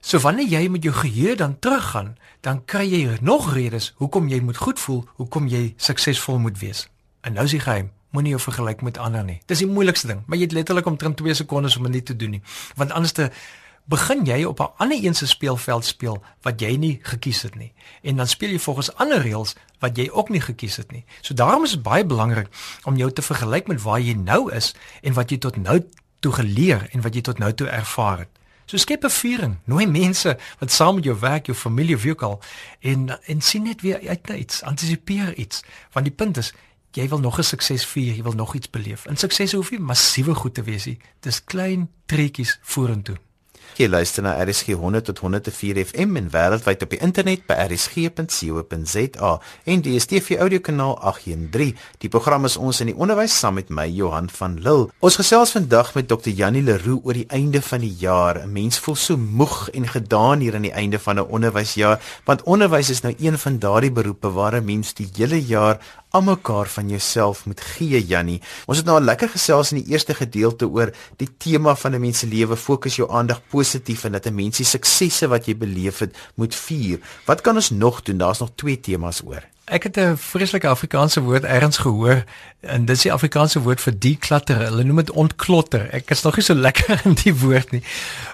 So 0.00 0.18
wanneer 0.18 0.46
jy 0.46 0.68
met 0.68 0.82
jou 0.82 0.94
geheue 0.94 1.36
dan 1.36 1.58
teruggaan, 1.58 2.16
dan 2.40 2.64
kry 2.64 2.86
jy 2.86 3.18
nog 3.20 3.52
redes 3.52 3.94
hoekom 3.96 4.28
jy 4.28 4.40
moet 4.40 4.56
goed 4.56 4.80
voel, 4.80 5.04
hoekom 5.14 5.46
jy 5.46 5.74
suksesvol 5.76 6.38
moet 6.38 6.58
wees. 6.58 6.88
En 7.20 7.32
nou 7.32 7.44
is 7.44 7.50
die 7.50 7.60
geheim 7.60 7.90
moenie 8.10 8.30
jou 8.30 8.42
vergelyk 8.42 8.82
met 8.82 8.98
ander 8.98 9.24
nie. 9.24 9.40
Dis 9.46 9.58
die 9.58 9.68
moeilikste 9.68 10.06
ding, 10.06 10.22
maar 10.26 10.38
jy 10.38 10.48
het 10.48 10.56
letterlik 10.56 10.86
omtrent 10.86 11.16
2 11.16 11.34
sekondes 11.34 11.76
om 11.76 11.90
dit 11.92 12.04
te 12.04 12.16
doen 12.16 12.30
nie. 12.30 12.42
Want 12.74 12.92
anders 12.92 13.12
te 13.12 13.30
begin 13.88 14.24
jy 14.24 14.44
op 14.44 14.60
'n 14.60 14.72
ander 14.76 15.04
een 15.04 15.14
se 15.14 15.26
speelveld 15.26 15.84
speel 15.84 16.22
wat 16.40 16.60
jy 16.60 16.76
nie 16.76 16.98
gekies 17.02 17.42
het 17.42 17.54
nie. 17.54 17.72
En 18.02 18.16
dan 18.16 18.26
speel 18.28 18.50
jy 18.50 18.58
volgens 18.58 18.94
ander 18.94 19.22
reëls 19.22 19.54
wat 19.78 19.96
jy 19.96 20.08
ook 20.12 20.28
nie 20.28 20.40
gekies 20.40 20.76
het 20.76 20.92
nie. 20.92 21.04
So 21.20 21.34
daarom 21.34 21.64
is 21.64 21.70
dit 21.70 21.82
baie 21.82 22.06
belangrik 22.06 22.48
om 22.84 22.96
jou 22.96 23.12
te 23.12 23.22
vergelyk 23.22 23.66
met 23.66 23.82
waar 23.82 24.00
jy 24.00 24.12
nou 24.14 24.52
is 24.52 24.74
en 25.02 25.12
wat 25.12 25.30
jy 25.30 25.38
tot 25.38 25.56
nou 25.56 25.86
toe 26.20 26.32
geleer 26.32 26.88
en 26.90 27.00
wat 27.00 27.14
jy 27.14 27.20
tot 27.20 27.38
nou 27.38 27.54
toe 27.54 27.68
ervaar 27.68 28.18
het. 28.18 28.28
So 28.64 28.76
skep 28.76 29.04
'n 29.04 29.10
viering, 29.10 29.56
nooi 29.64 29.86
mense 29.86 30.38
wat 30.58 30.72
saam 30.72 30.94
met 30.94 31.04
jou 31.04 31.18
werk, 31.18 31.46
jou 31.46 31.56
familie 31.56 31.94
of 31.94 32.02
wie 32.02 32.12
ook 32.12 32.22
al 32.22 32.42
en 32.80 33.22
en 33.26 33.40
sien 33.40 33.62
net 33.62 33.80
weer 33.80 34.08
uit 34.08 34.26
na 34.26 34.34
iets, 34.34 34.62
antisipeer 34.62 35.34
iets. 35.34 35.62
Want 35.92 36.06
die 36.06 36.14
punt 36.14 36.36
is, 36.36 36.52
jy 36.92 37.08
wil 37.08 37.18
nog 37.18 37.38
'n 37.38 37.42
sukses 37.42 37.86
vier, 37.86 38.14
jy 38.14 38.22
wil 38.22 38.32
nog 38.32 38.54
iets 38.54 38.70
beleef. 38.70 39.06
En 39.06 39.16
sukses 39.16 39.52
hoef 39.52 39.70
nie 39.70 39.80
massiewe 39.80 40.34
goed 40.34 40.54
te 40.54 40.62
wees 40.62 40.84
nie. 40.84 40.98
Dis 41.20 41.44
klein 41.44 41.90
treetjies 42.06 42.58
vorentoe. 42.62 43.16
Jy 43.78 43.86
luister 43.86 44.24
na 44.26 44.32
RSG 44.42 44.74
100 44.74 45.04
tot 45.06 45.20
104 45.22 45.78
FM 45.84 46.16
en 46.18 46.30
wêreldwyd 46.34 46.80
op 46.82 46.90
die 46.90 46.98
internet 46.98 47.44
by 47.46 47.54
rsg.co.za 47.68 49.28
en 49.70 49.84
die 49.84 49.92
DStv 49.94 50.34
audiokanaal 50.42 50.96
813. 51.12 51.76
Die 52.02 52.10
program 52.10 52.48
is 52.48 52.56
ons 52.58 52.80
in 52.82 52.90
die 52.90 52.96
onderwys 52.98 53.36
saam 53.38 53.54
met 53.60 53.70
my 53.70 53.84
Johan 53.86 54.26
van 54.34 54.56
Lille. 54.64 54.88
Ons 54.98 55.20
gesels 55.20 55.54
vandag 55.54 55.92
met 55.94 56.08
Dr. 56.10 56.34
Janie 56.34 56.64
Leroux 56.66 57.06
oor 57.06 57.20
die 57.20 57.28
einde 57.30 57.62
van 57.62 57.86
die 57.86 57.94
jaar. 58.02 58.42
'n 58.42 58.50
Mens 58.50 58.82
voel 58.82 58.96
so 58.96 59.16
moeg 59.16 59.70
en 59.70 59.86
gedaan 59.86 60.42
hier 60.42 60.58
aan 60.58 60.66
die 60.66 60.74
einde 60.74 60.98
van 60.98 61.22
'n 61.22 61.30
onderwysjaar, 61.30 62.02
want 62.24 62.42
onderwys 62.42 62.90
is 62.90 63.02
nou 63.06 63.14
een 63.18 63.38
van 63.38 63.58
daardie 63.58 63.92
beroepe 63.92 64.30
waar 64.30 64.58
'n 64.58 64.64
mens 64.64 64.94
die 64.94 65.08
hele 65.14 65.38
jaar 65.38 65.78
almekaar 66.18 66.68
van 66.68 66.88
jouself 66.90 67.44
moet 67.46 67.60
gee 67.60 68.00
Jannie. 68.06 68.40
Ons 68.66 68.80
het 68.80 68.86
nou 68.86 68.96
al 68.98 69.06
lekker 69.06 69.30
gesels 69.30 69.72
in 69.72 69.82
die 69.82 69.92
eerste 69.94 70.16
gedeelte 70.18 70.66
oor 70.66 70.90
die 71.20 71.30
tema 71.38 71.74
van 71.76 71.94
'n 71.94 72.00
mens 72.00 72.18
se 72.18 72.26
lewe, 72.26 72.56
fokus 72.56 72.96
jou 72.96 73.10
aandag 73.10 73.40
positief 73.48 74.04
en 74.04 74.12
dat 74.12 74.26
'n 74.26 74.34
mens 74.34 74.56
se 74.56 74.64
suksesse 74.64 75.28
wat 75.28 75.46
jy 75.46 75.56
beleef 75.56 75.98
het, 75.98 76.16
moet 76.34 76.54
vier. 76.54 76.98
Wat 77.26 77.40
kan 77.40 77.54
ons 77.54 77.70
nog 77.70 78.02
doen? 78.02 78.18
Daar's 78.18 78.40
nog 78.40 78.50
twee 78.54 78.80
temas 78.80 79.22
oor. 79.24 79.42
Ek 79.68 79.82
het 79.82 79.96
'n 79.96 80.16
vreeslike 80.16 80.68
Afrikaanse 80.68 81.20
woord 81.20 81.44
ergens 81.44 81.76
gehoor 81.76 82.24
en 82.60 82.84
dit 82.84 82.96
is 82.96 83.02
die 83.02 83.12
Afrikaanse 83.12 83.60
woord 83.62 83.80
vir 83.80 83.98
declutter. 83.98 84.56
Hulle 84.56 84.82
noem 84.82 84.96
dit 84.96 85.10
ontklotter. 85.10 85.90
Ek 85.90 86.10
is 86.10 86.22
nog 86.22 86.36
nie 86.36 86.44
so 86.44 86.54
lekker 86.54 87.00
in 87.08 87.14
die 87.14 87.34
woord 87.34 87.70
nie. 87.70 87.82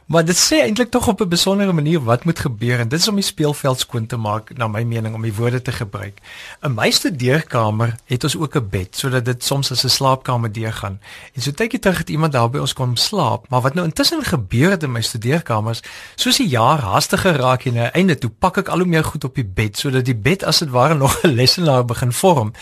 Maar 0.06 0.24
dit 0.24 0.36
sê 0.36 0.62
eintlik 0.62 0.90
tog 0.90 1.08
op 1.08 1.20
'n 1.20 1.28
besondere 1.28 1.72
manier 1.72 2.00
wat 2.04 2.24
moet 2.24 2.38
gebeur 2.38 2.80
en 2.80 2.88
dit 2.88 3.00
is 3.00 3.08
om 3.08 3.14
die 3.14 3.24
speelveld 3.24 3.78
skoon 3.78 4.06
te 4.06 4.16
maak 4.16 4.56
na 4.56 4.68
my 4.68 4.82
mening 4.82 5.14
om 5.14 5.22
die 5.22 5.34
woorde 5.34 5.62
te 5.62 5.72
gebruik. 5.72 6.20
In 6.62 6.74
my 6.74 6.90
studeerkamer 6.90 7.94
het 8.04 8.24
ons 8.24 8.36
ook 8.36 8.56
'n 8.56 8.68
bed 8.68 8.96
sodat 8.96 9.24
dit 9.24 9.44
soms 9.44 9.70
as 9.70 9.84
'n 9.84 9.88
slaapkamer 9.88 10.52
deurgaan. 10.52 11.00
En 11.34 11.42
so 11.42 11.50
tydjie 11.50 11.78
terug 11.78 11.98
het 11.98 12.10
iemand 12.10 12.32
daar 12.32 12.50
by 12.50 12.58
ons 12.58 12.72
kom 12.72 12.96
slaap, 12.96 13.48
maar 13.48 13.60
wat 13.60 13.74
nou 13.74 13.86
intussen 13.86 14.24
gebeur 14.24 14.70
het 14.70 14.82
in 14.82 14.92
my 14.92 15.00
studeerkamers, 15.00 15.82
soos 16.14 16.36
die 16.36 16.48
jaar 16.48 16.78
hastiger 16.80 17.36
raak 17.36 17.64
en 17.64 17.92
einde 17.92 18.18
toe 18.18 18.30
pak 18.30 18.56
ek 18.56 18.68
al 18.68 18.78
hoe 18.78 18.86
meer 18.86 19.04
goed 19.04 19.24
op 19.24 19.34
die 19.34 19.44
bed 19.54 19.76
sodat 19.76 20.04
die 20.04 20.16
bed 20.16 20.44
as 20.44 20.58
dit 20.58 20.70
ware 20.70 20.94
nog 20.94 21.23
'n 21.24 21.34
lesenaar 21.40 21.84
begin 21.84 22.12
vorm. 22.12 22.52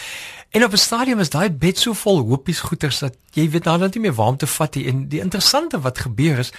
En 0.50 0.64
op 0.64 0.72
'n 0.72 0.76
stadium 0.76 1.18
is 1.18 1.30
daai 1.30 1.50
bed 1.50 1.78
so 1.78 1.92
vol 1.92 2.20
hoopies 2.20 2.60
goeters 2.60 2.98
dat 2.98 3.16
jy 3.34 3.48
weet 3.50 3.64
nou 3.64 3.78
net 3.78 3.94
nie 3.94 4.02
meer 4.06 4.14
waar 4.14 4.34
om 4.34 4.36
te 4.36 4.46
vat 4.46 4.74
nie. 4.74 4.86
En 4.86 5.08
die 5.08 5.20
interessante 5.20 5.80
wat 5.80 5.98
gebeur 5.98 6.38
is 6.38 6.52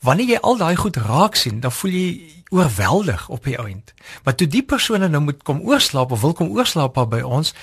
wanneer 0.00 0.34
jy 0.34 0.38
al 0.42 0.56
daai 0.56 0.76
goed 0.76 0.96
raak 0.96 1.34
sien, 1.34 1.60
dan 1.60 1.72
voel 1.72 1.90
jy 1.90 2.08
oorweldig 2.54 3.28
op 3.28 3.44
die 3.44 3.58
ount. 3.58 3.94
Maar 4.24 4.34
toe 4.34 4.46
die 4.46 4.62
persone 4.62 5.08
nou 5.08 5.22
moet 5.22 5.42
kom 5.42 5.60
oorslaap 5.64 6.12
of 6.12 6.20
wil 6.20 6.32
kom 6.32 6.52
oorslaap 6.52 7.00
by 7.10 7.20
ons, 7.20 7.54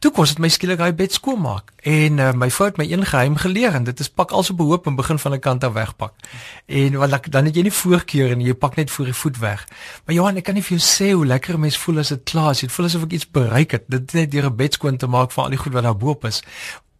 Toe 0.00 0.08
kos 0.16 0.30
dit 0.32 0.38
my 0.40 0.48
skielik 0.48 0.78
daai 0.80 0.94
bed 0.96 1.12
skoonmaak 1.12 1.74
en 1.92 2.20
uh, 2.24 2.30
my 2.32 2.46
fout 2.48 2.78
my 2.80 2.86
een 2.88 3.02
geheim 3.04 3.34
geleer 3.36 3.74
en 3.76 3.84
dit 3.84 3.98
is 4.00 4.08
pak 4.08 4.30
also 4.32 4.54
behoop 4.56 4.86
en 4.88 4.96
begin 4.96 5.18
van 5.20 5.34
'n 5.36 5.40
kant 5.44 5.64
af 5.64 5.72
wegpak. 5.72 6.14
En 6.66 6.96
wat 6.96 7.28
dan 7.28 7.44
het 7.44 7.54
jy 7.54 7.62
nie 7.62 7.72
voorkeur 7.72 8.32
en 8.32 8.40
jy 8.40 8.54
pak 8.54 8.76
net 8.76 8.90
voor 8.90 9.04
die 9.04 9.14
voet 9.14 9.38
weg. 9.38 9.68
Maar 10.04 10.14
Johan, 10.14 10.36
ek 10.36 10.44
kan 10.44 10.54
nie 10.54 10.62
vir 10.62 10.78
jou 10.78 10.86
sê 10.88 11.12
hoe 11.12 11.26
lekker 11.26 11.54
'n 11.54 11.60
mens 11.60 11.76
voel 11.76 11.98
as 11.98 12.08
dit 12.08 12.22
klaar 12.24 12.50
is. 12.50 12.60
Dit 12.60 12.72
voel 12.72 12.86
asof 12.86 13.02
ek 13.02 13.12
iets 13.12 13.30
bereik 13.30 13.70
het. 13.70 13.84
Dit 13.88 14.12
net 14.12 14.30
deur 14.30 14.44
'n 14.44 14.56
bed 14.56 14.72
skoon 14.72 14.96
te 14.96 15.06
maak 15.06 15.32
van 15.32 15.44
al 15.44 15.50
die 15.50 15.58
goed 15.58 15.72
wat 15.72 15.82
daar 15.82 15.96
bo-op 15.96 16.24
is. 16.24 16.42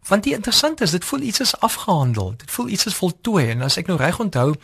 Want 0.07 0.23
die 0.23 0.33
interessant 0.33 0.81
is, 0.81 0.91
dit 0.91 1.05
voel 1.05 1.19
iets 1.19 1.39
is 1.39 1.59
afgehandel. 1.59 2.33
Dit 2.37 2.51
voel 2.51 2.67
iets 2.67 2.85
is 2.85 2.95
voltooi 2.95 3.49
en 3.49 3.61
as 3.61 3.77
ek 3.77 3.87
nou 3.87 3.99
reg 3.99 4.19
onthou 4.19 4.55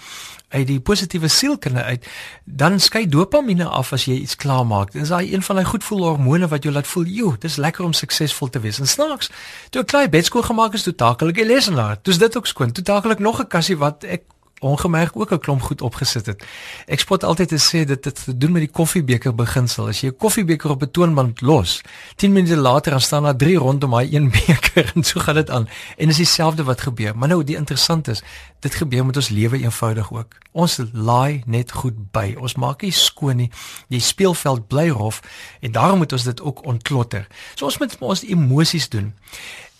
uit 0.47 0.67
die 0.67 0.79
positiewe 0.79 1.27
sielkunde 1.27 1.83
uit, 1.83 2.05
dan 2.43 2.79
skei 2.79 3.03
dopamine 3.07 3.65
af 3.67 3.91
as 3.93 4.05
jy 4.07 4.15
iets 4.21 4.35
klaarmaak. 4.35 4.91
Dit 4.91 5.01
is 5.01 5.11
daai 5.11 5.33
een 5.33 5.43
van 5.43 5.59
daai 5.59 5.67
goedvoelhormone 5.67 6.47
wat 6.47 6.63
jou 6.63 6.73
laat 6.73 6.87
voel, 6.87 7.03
"Jo, 7.03 7.35
dis 7.39 7.55
lekker 7.55 7.85
om 7.85 7.93
suksesvol 7.93 8.49
te 8.49 8.59
wees." 8.59 8.79
En 8.79 8.87
snaaks, 8.87 9.29
toe 9.69 9.81
ek 9.81 9.87
klaar 9.87 10.09
bedskool 10.09 10.41
gemaak 10.43 10.73
het, 10.73 10.83
toe 10.83 10.95
takel 10.95 11.27
ek 11.27 11.37
'n 11.37 11.45
lesenaar. 11.45 11.99
Dis 12.01 12.17
dit 12.17 12.37
ook 12.37 12.47
skoon. 12.47 12.71
Toe 12.71 12.83
takel 12.83 13.11
ek 13.11 13.19
nog 13.19 13.39
'n 13.39 13.47
kassie 13.47 13.77
wat 13.77 14.03
ek 14.03 14.23
ongemerk 14.59 15.11
ook 15.15 15.31
'n 15.31 15.39
klomp 15.39 15.61
goed 15.61 15.81
opgesit 15.81 16.25
het. 16.25 16.43
Ek 16.85 16.99
spot 16.99 17.23
altyd 17.23 17.47
te 17.47 17.59
sê 17.59 17.85
dit 17.85 18.05
het 18.05 18.23
te 18.23 18.37
doen 18.37 18.51
met 18.51 18.61
die 18.61 18.71
koffiebeker 18.71 19.35
beginsel. 19.35 19.87
As 19.87 20.01
jy 20.01 20.07
'n 20.07 20.15
koffiebeker 20.17 20.69
op 20.69 20.81
'n 20.81 20.91
toonbank 20.91 21.41
los, 21.41 21.81
10 22.15 22.31
minute 22.31 22.55
later 22.55 22.91
dan 22.91 23.01
staan 23.01 23.23
daar 23.23 23.35
3 23.35 23.57
rondom 23.57 23.91
daai 23.91 24.15
een 24.15 24.29
beker 24.47 24.91
en 24.95 25.03
so 25.03 25.19
gaan 25.19 25.35
dit 25.35 25.49
aan. 25.49 25.69
En 25.97 26.09
is 26.09 26.15
dieselfde 26.15 26.63
wat 26.63 26.81
gebeur. 26.81 27.17
Maar 27.17 27.27
nou 27.27 27.43
die 27.43 27.55
interessant 27.55 28.07
is, 28.07 28.23
dit 28.59 28.75
gebeur 28.75 29.05
met 29.05 29.15
ons 29.15 29.29
lewe 29.29 29.57
eenvoudig 29.57 30.13
ook. 30.13 30.35
Ons 30.51 30.79
laai 30.91 31.43
net 31.45 31.71
goed 31.71 32.11
by. 32.11 32.35
Ons 32.39 32.55
maak 32.55 32.81
nie 32.81 32.91
skoon 32.91 33.35
nie. 33.35 33.51
Die 33.87 33.99
speelveld 33.99 34.67
bly 34.67 34.89
rof 34.89 35.21
en 35.59 35.71
daarom 35.71 35.97
moet 35.97 36.11
ons 36.11 36.23
dit 36.23 36.41
ook 36.41 36.65
ontklotter. 36.65 37.27
So 37.55 37.65
ons 37.65 37.77
moet 37.77 37.97
ons 37.99 38.23
emosies 38.23 38.89
doen. 38.89 39.13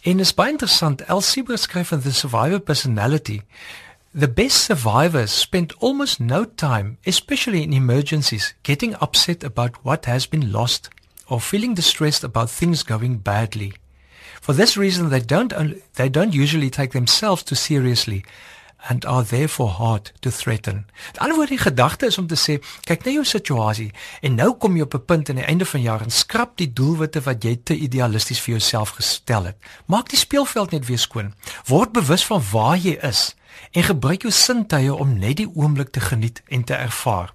En 0.02 0.20
is 0.20 0.34
baie 0.34 0.52
interessant. 0.52 1.02
Elsie 1.02 1.44
beskryf 1.44 1.92
in 1.92 2.02
the 2.02 2.14
survivor 2.14 2.60
personality 2.60 3.42
The 4.18 4.28
best 4.28 4.64
survivors 4.64 5.30
spend 5.30 5.74
almost 5.78 6.20
no 6.20 6.44
time, 6.44 6.98
especially 7.06 7.62
in 7.62 7.72
emergencies, 7.72 8.56
getting 8.64 8.96
upset 8.96 9.44
about 9.44 9.86
what 9.86 10.06
has 10.06 10.26
been 10.26 10.52
lost 10.52 10.90
or 11.30 11.40
feeling 11.40 11.76
distressed 11.76 12.24
about 12.24 12.50
things 12.50 12.82
going 12.82 13.18
badly. 13.20 13.74
For 14.42 14.54
this 14.54 14.76
reason, 14.76 15.10
they 15.10 15.20
don't, 15.20 15.54
they 15.94 16.10
don't 16.10 16.34
usually 16.34 16.72
take 16.72 16.94
themselves 16.94 17.44
too 17.44 17.54
seriously 17.54 18.26
and 18.90 19.06
are 19.06 19.24
therefore 19.26 19.70
hard 19.70 20.14
to 20.20 20.30
threaten. 20.30 20.86
Die 21.14 21.22
ander 21.22 21.36
woord 21.36 21.50
die 21.50 21.58
gedagte 21.58 22.06
is 22.06 22.18
om 22.18 22.28
te 22.28 22.38
sê, 22.40 22.60
kyk 22.88 23.06
na 23.06 23.12
jou 23.12 23.26
situasie 23.26 23.92
en 24.22 24.36
nou 24.36 24.54
kom 24.58 24.76
jy 24.78 24.86
op 24.86 24.96
'n 24.96 25.06
punt 25.06 25.30
aan 25.30 25.42
die 25.42 25.46
einde 25.46 25.66
van 25.66 25.82
jaar 25.82 26.02
en 26.02 26.12
skrap 26.12 26.58
die 26.58 26.74
doelwitte 26.74 27.22
wat 27.22 27.44
jy 27.44 27.60
te 27.64 27.76
idealisties 27.76 28.40
vir 28.40 28.58
jouself 28.58 28.90
gestel 28.90 29.44
het. 29.46 29.58
Maak 29.86 30.10
die 30.10 30.18
speelveld 30.18 30.72
net 30.72 30.86
weer 30.86 31.00
skoon. 31.00 31.34
Word 31.66 31.92
bewus 31.92 32.26
van 32.26 32.44
waar 32.52 32.78
jy 32.78 32.98
is 33.02 33.36
en 33.72 33.84
gebruik 33.84 34.22
jou 34.22 34.32
sintuie 34.32 34.94
om 34.94 35.20
net 35.20 35.38
die 35.38 35.50
oomblik 35.56 35.90
te 35.90 36.00
geniet 36.00 36.42
en 36.48 36.64
te 36.64 36.74
ervaar. 36.74 37.34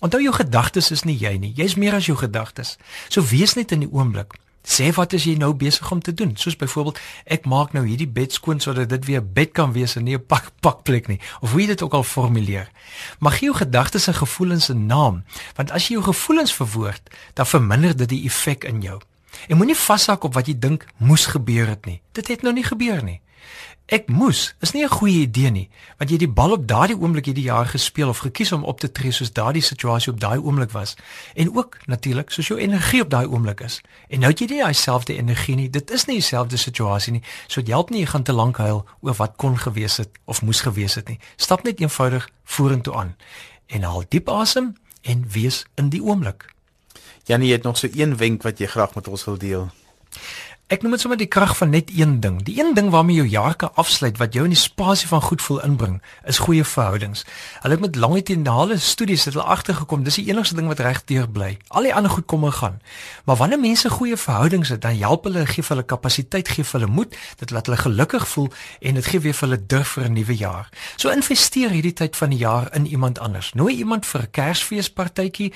Onthou 0.00 0.22
jou 0.22 0.34
gedagtes 0.34 0.90
is 0.90 1.02
nie 1.02 1.16
jy 1.16 1.36
nie, 1.38 1.52
jy's 1.56 1.74
meer 1.74 1.94
as 1.94 2.06
jou 2.06 2.16
gedagtes. 2.16 2.76
So 3.08 3.22
wees 3.24 3.54
net 3.54 3.72
in 3.72 3.80
die 3.80 3.92
oomblik. 3.92 4.34
Sê 4.64 4.88
wat 4.96 5.12
is 5.12 5.26
jy 5.28 5.34
nou 5.36 5.52
besig 5.52 5.90
om 5.92 6.00
te 6.00 6.14
doen? 6.16 6.32
Soos 6.40 6.56
byvoorbeeld, 6.56 6.98
ek 7.36 7.44
maak 7.44 7.74
nou 7.76 7.84
hierdie 7.84 8.08
bed 8.08 8.32
skoon 8.32 8.60
sodat 8.64 8.88
dit 8.88 9.04
weer 9.04 9.20
'n 9.20 9.32
bed 9.32 9.52
kan 9.52 9.72
wees 9.72 9.96
en 9.96 10.04
nie 10.04 10.16
'n 10.16 10.26
pak 10.26 10.50
pakplek 10.64 11.06
nie. 11.08 11.20
Of 11.40 11.52
hoe 11.52 11.60
jy 11.60 11.66
dit 11.66 11.82
ook 11.82 11.92
al 11.92 12.02
formuleer. 12.02 12.70
Maar 13.18 13.32
gee 13.32 13.52
jou 13.52 13.56
gedagtes 13.56 14.06
en 14.06 14.14
gevoelens 14.14 14.68
'n 14.68 14.86
naam, 14.86 15.24
want 15.56 15.70
as 15.70 15.88
jy 15.88 15.94
jou 15.94 16.04
gevoelens 16.04 16.54
verwoord, 16.54 17.02
dan 17.34 17.46
verminder 17.46 17.96
dit 17.96 18.08
die 18.08 18.24
effek 18.24 18.64
in 18.64 18.80
jou. 18.80 19.00
En 19.48 19.56
moenie 19.56 19.76
vashak 19.76 20.24
op 20.24 20.34
wat 20.34 20.46
jy 20.46 20.58
dink 20.58 20.86
moes 20.96 21.26
gebeur 21.26 21.66
het 21.66 21.84
nie. 21.84 22.00
Dit 22.12 22.28
het 22.28 22.42
nou 22.42 22.54
nie 22.54 22.64
gebeur 22.64 23.02
nie. 23.04 23.20
Ek 23.92 24.06
moes 24.08 24.54
is 24.64 24.72
nie 24.72 24.82
'n 24.82 24.88
goeie 24.88 25.20
idee 25.20 25.50
nie, 25.50 25.68
want 25.98 26.10
jy 26.10 26.16
het 26.16 26.24
die 26.24 26.34
bal 26.34 26.52
op 26.52 26.66
daardie 26.66 26.96
oomblik 26.96 27.24
hierdie 27.24 27.44
jaar 27.44 27.66
gespeel 27.66 28.08
of 28.08 28.18
gekies 28.18 28.52
om 28.52 28.64
op 28.64 28.80
te 28.80 28.92
tree 28.92 29.12
soos 29.12 29.32
daardie 29.32 29.62
situasie 29.62 30.12
op 30.12 30.20
daai 30.20 30.38
oomblik 30.38 30.70
was. 30.70 30.96
En 31.34 31.56
ook 31.56 31.76
natuurlik 31.86 32.30
soos 32.30 32.46
jou 32.46 32.60
energie 32.60 33.02
op 33.02 33.10
daai 33.10 33.26
oomblik 33.26 33.60
is. 33.60 33.80
En 34.08 34.20
nou 34.20 34.30
het 34.30 34.38
jy 34.38 34.46
nie 34.46 34.64
dieselfde 34.64 35.16
energie 35.16 35.56
nie. 35.56 35.70
Dit 35.70 35.90
is 35.90 36.04
nie 36.04 36.16
dieselfde 36.16 36.56
situasie 36.56 37.12
nie. 37.12 37.22
So 37.46 37.60
dit 37.60 37.70
help 37.70 37.90
nie 37.90 38.00
jy 38.00 38.06
gaan 38.06 38.22
te 38.22 38.32
lank 38.32 38.56
huil 38.56 38.86
oor 39.00 39.14
wat 39.14 39.32
kon 39.36 39.58
gewees 39.58 39.96
het 39.96 40.08
of 40.24 40.42
moes 40.42 40.60
gewees 40.60 40.94
het 40.94 41.08
nie. 41.08 41.18
Stap 41.36 41.62
net 41.62 41.80
eenvoudig 41.80 42.30
vorentoe 42.44 42.94
aan 42.94 43.16
en 43.66 43.82
haal 43.82 44.04
diep 44.08 44.28
asem 44.28 44.76
en 45.02 45.28
wees 45.28 45.66
in 45.74 45.88
die 45.88 46.02
oomblik. 46.02 46.54
Janie, 47.24 47.48
jy 47.48 47.54
het 47.54 47.62
nog 47.62 47.78
so 47.78 47.88
een 47.92 48.16
wenk 48.16 48.42
wat 48.42 48.58
jy 48.58 48.66
graag 48.66 48.94
met 48.94 49.08
ons 49.08 49.24
wil 49.24 49.38
deel. 49.38 49.70
Ek 50.72 50.80
noem 50.80 50.94
dit 50.96 51.02
sommer 51.02 51.18
die 51.20 51.28
krag 51.28 51.50
van 51.58 51.74
net 51.74 51.90
een 51.92 52.14
ding. 52.24 52.38
Die 52.40 52.54
een 52.56 52.70
ding 52.72 52.86
waarmee 52.88 53.18
jou 53.18 53.26
jaar 53.28 53.52
kan 53.54 53.74
afsluit 53.76 54.16
wat 54.16 54.32
jou 54.32 54.46
in 54.46 54.54
die 54.54 54.58
spasie 54.58 55.08
van 55.10 55.20
goed 55.20 55.42
voel 55.44 55.60
inbring, 55.60 55.98
is 56.24 56.40
goeie 56.40 56.64
verhoudings. 56.64 57.26
Hulle 57.60 57.76
het 57.76 57.82
met 57.82 57.98
longitudinale 58.00 58.78
studies 58.80 59.26
het 59.28 59.36
hulle 59.36 59.44
agtergekom, 59.44 60.06
dis 60.08 60.16
die 60.16 60.24
enigste 60.32 60.56
ding 60.56 60.70
wat 60.72 60.80
regdeur 60.80 61.28
bly. 61.28 61.50
Al 61.68 61.84
die 61.84 61.92
ander 61.92 62.10
goed 62.10 62.24
kom 62.32 62.48
en 62.48 62.56
gaan. 62.56 62.80
Maar 63.28 63.36
wanneer 63.36 63.60
mense 63.60 63.92
goeie 63.92 64.16
verhoudings 64.16 64.72
het, 64.72 64.80
dan 64.80 64.96
help 64.96 65.28
hulle, 65.28 65.44
gee 65.52 65.68
hulle 65.68 65.84
kapasiteit, 65.84 66.48
gee 66.48 66.64
hulle 66.72 66.88
moed, 66.88 67.12
dit 67.44 67.52
laat 67.52 67.68
hulle 67.68 67.82
gelukkig 67.84 68.28
voel 68.28 68.48
en 68.80 68.96
dit 69.02 69.12
gee 69.12 69.20
weer 69.20 69.36
vir 69.36 69.48
hulle 69.48 69.66
durf 69.66 69.96
vir 69.98 70.08
'n 70.08 70.16
nuwe 70.16 70.36
jaar. 70.36 70.68
So 70.96 71.12
investeer 71.12 71.76
hierdie 71.76 71.92
tyd 71.92 72.16
van 72.16 72.30
die 72.30 72.40
jaar 72.40 72.72
in 72.72 72.86
iemand 72.86 73.18
anders. 73.18 73.52
Nooi 73.52 73.76
iemand 73.76 74.06
vir 74.06 74.20
'n 74.20 74.30
Kersfeespartytjie 74.30 75.52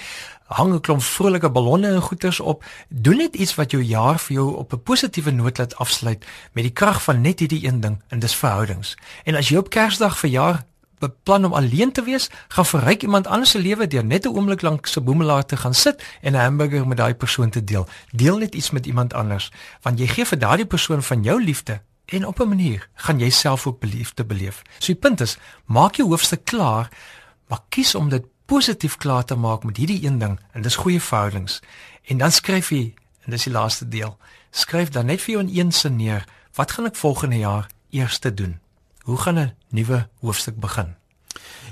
hang 0.49 0.73
'n 0.75 0.81
klomp 0.81 1.03
vrolike 1.03 1.51
ballonne 1.51 1.89
en 1.89 2.03
goeters 2.03 2.41
op. 2.41 2.65
Doen 2.89 3.17
net 3.17 3.35
iets 3.35 3.55
wat 3.55 3.71
jou 3.71 3.83
jaar 3.83 4.19
vir 4.19 4.37
jou 4.37 4.57
op 4.57 4.73
'n 4.73 4.83
positiewe 4.99 5.31
noot 5.31 5.59
laat 5.59 5.77
afsluit 5.79 6.25
met 6.59 6.65
die 6.67 6.75
krag 6.75 6.99
van 7.05 7.21
net 7.23 7.39
hierdie 7.39 7.61
een 7.63 7.79
ding 7.81 8.01
en 8.11 8.19
dis 8.19 8.35
verhoudings. 8.35 8.97
En 9.31 9.37
as 9.39 9.51
jy 9.53 9.61
op 9.61 9.71
Kersdag 9.71 10.17
verjaar 10.19 10.65
beplan 10.99 11.45
om 11.47 11.55
alleen 11.55 11.93
te 11.95 12.03
wees, 12.03 12.27
gaan 12.51 12.67
verryk 12.67 13.05
iemand 13.07 13.29
anders 13.31 13.53
se 13.55 13.61
lewe 13.63 13.87
deur 13.87 14.05
net 14.05 14.27
'n 14.27 14.35
oomblik 14.35 14.63
lank 14.63 14.87
se 14.87 15.01
boemelaar 15.01 15.47
te 15.47 15.57
gaan 15.57 15.75
sit 15.75 16.03
en 16.21 16.33
'n 16.33 16.41
hamburger 16.41 16.87
met 16.87 16.99
daai 16.99 17.15
persoon 17.15 17.51
te 17.51 17.65
deel. 17.65 17.87
Deel 18.11 18.39
net 18.39 18.55
iets 18.55 18.71
met 18.71 18.87
iemand 18.87 19.15
anders, 19.15 19.53
want 19.83 19.99
jy 19.99 20.07
gee 20.07 20.25
vir 20.25 20.39
daardie 20.39 20.67
persoon 20.67 21.03
van 21.03 21.23
jou 21.23 21.45
liefde 21.45 21.81
en 22.07 22.27
op 22.27 22.41
'n 22.41 22.49
manier 22.49 22.89
gaan 22.95 23.19
jy 23.19 23.31
self 23.31 23.67
ook 23.67 23.79
beliefde 23.79 24.25
beleef. 24.25 24.63
So 24.79 24.87
die 24.87 25.01
punt 25.01 25.21
is, 25.21 25.39
maak 25.65 25.95
jou 25.95 26.09
hoofstuk 26.09 26.45
klaar, 26.45 26.89
maar 27.49 27.61
kies 27.69 27.95
om 27.95 28.09
dit 28.09 28.25
positief 28.47 28.97
klaar 28.97 29.25
te 29.25 29.35
maak 29.35 29.65
met 29.65 29.77
hierdie 29.77 30.05
een 30.05 30.19
ding 30.19 30.41
en 30.53 30.63
dis 30.63 30.77
goeie 30.77 31.01
verhoudings. 31.01 31.61
En 32.05 32.19
dan 32.19 32.33
skryf 32.33 32.71
jy 32.71 32.95
en 33.29 33.35
dis 33.37 33.45
die 33.45 33.53
laaste 33.53 33.85
deel. 33.89 34.15
Skryf 34.57 34.89
dan 34.89 35.11
net 35.13 35.21
vir 35.21 35.35
jou 35.35 35.41
in 35.45 35.51
een 35.53 35.73
sin 35.77 35.99
neer, 36.01 36.25
wat 36.57 36.73
gaan 36.73 36.89
ek 36.89 36.97
volgende 36.97 37.37
jaar 37.43 37.67
eers 37.93 38.17
te 38.25 38.33
doen? 38.33 38.57
Hoe 39.05 39.17
gaan 39.21 39.39
'n 39.39 39.55
nuwe 39.69 40.09
hoofstuk 40.21 40.57
begin? 40.57 40.97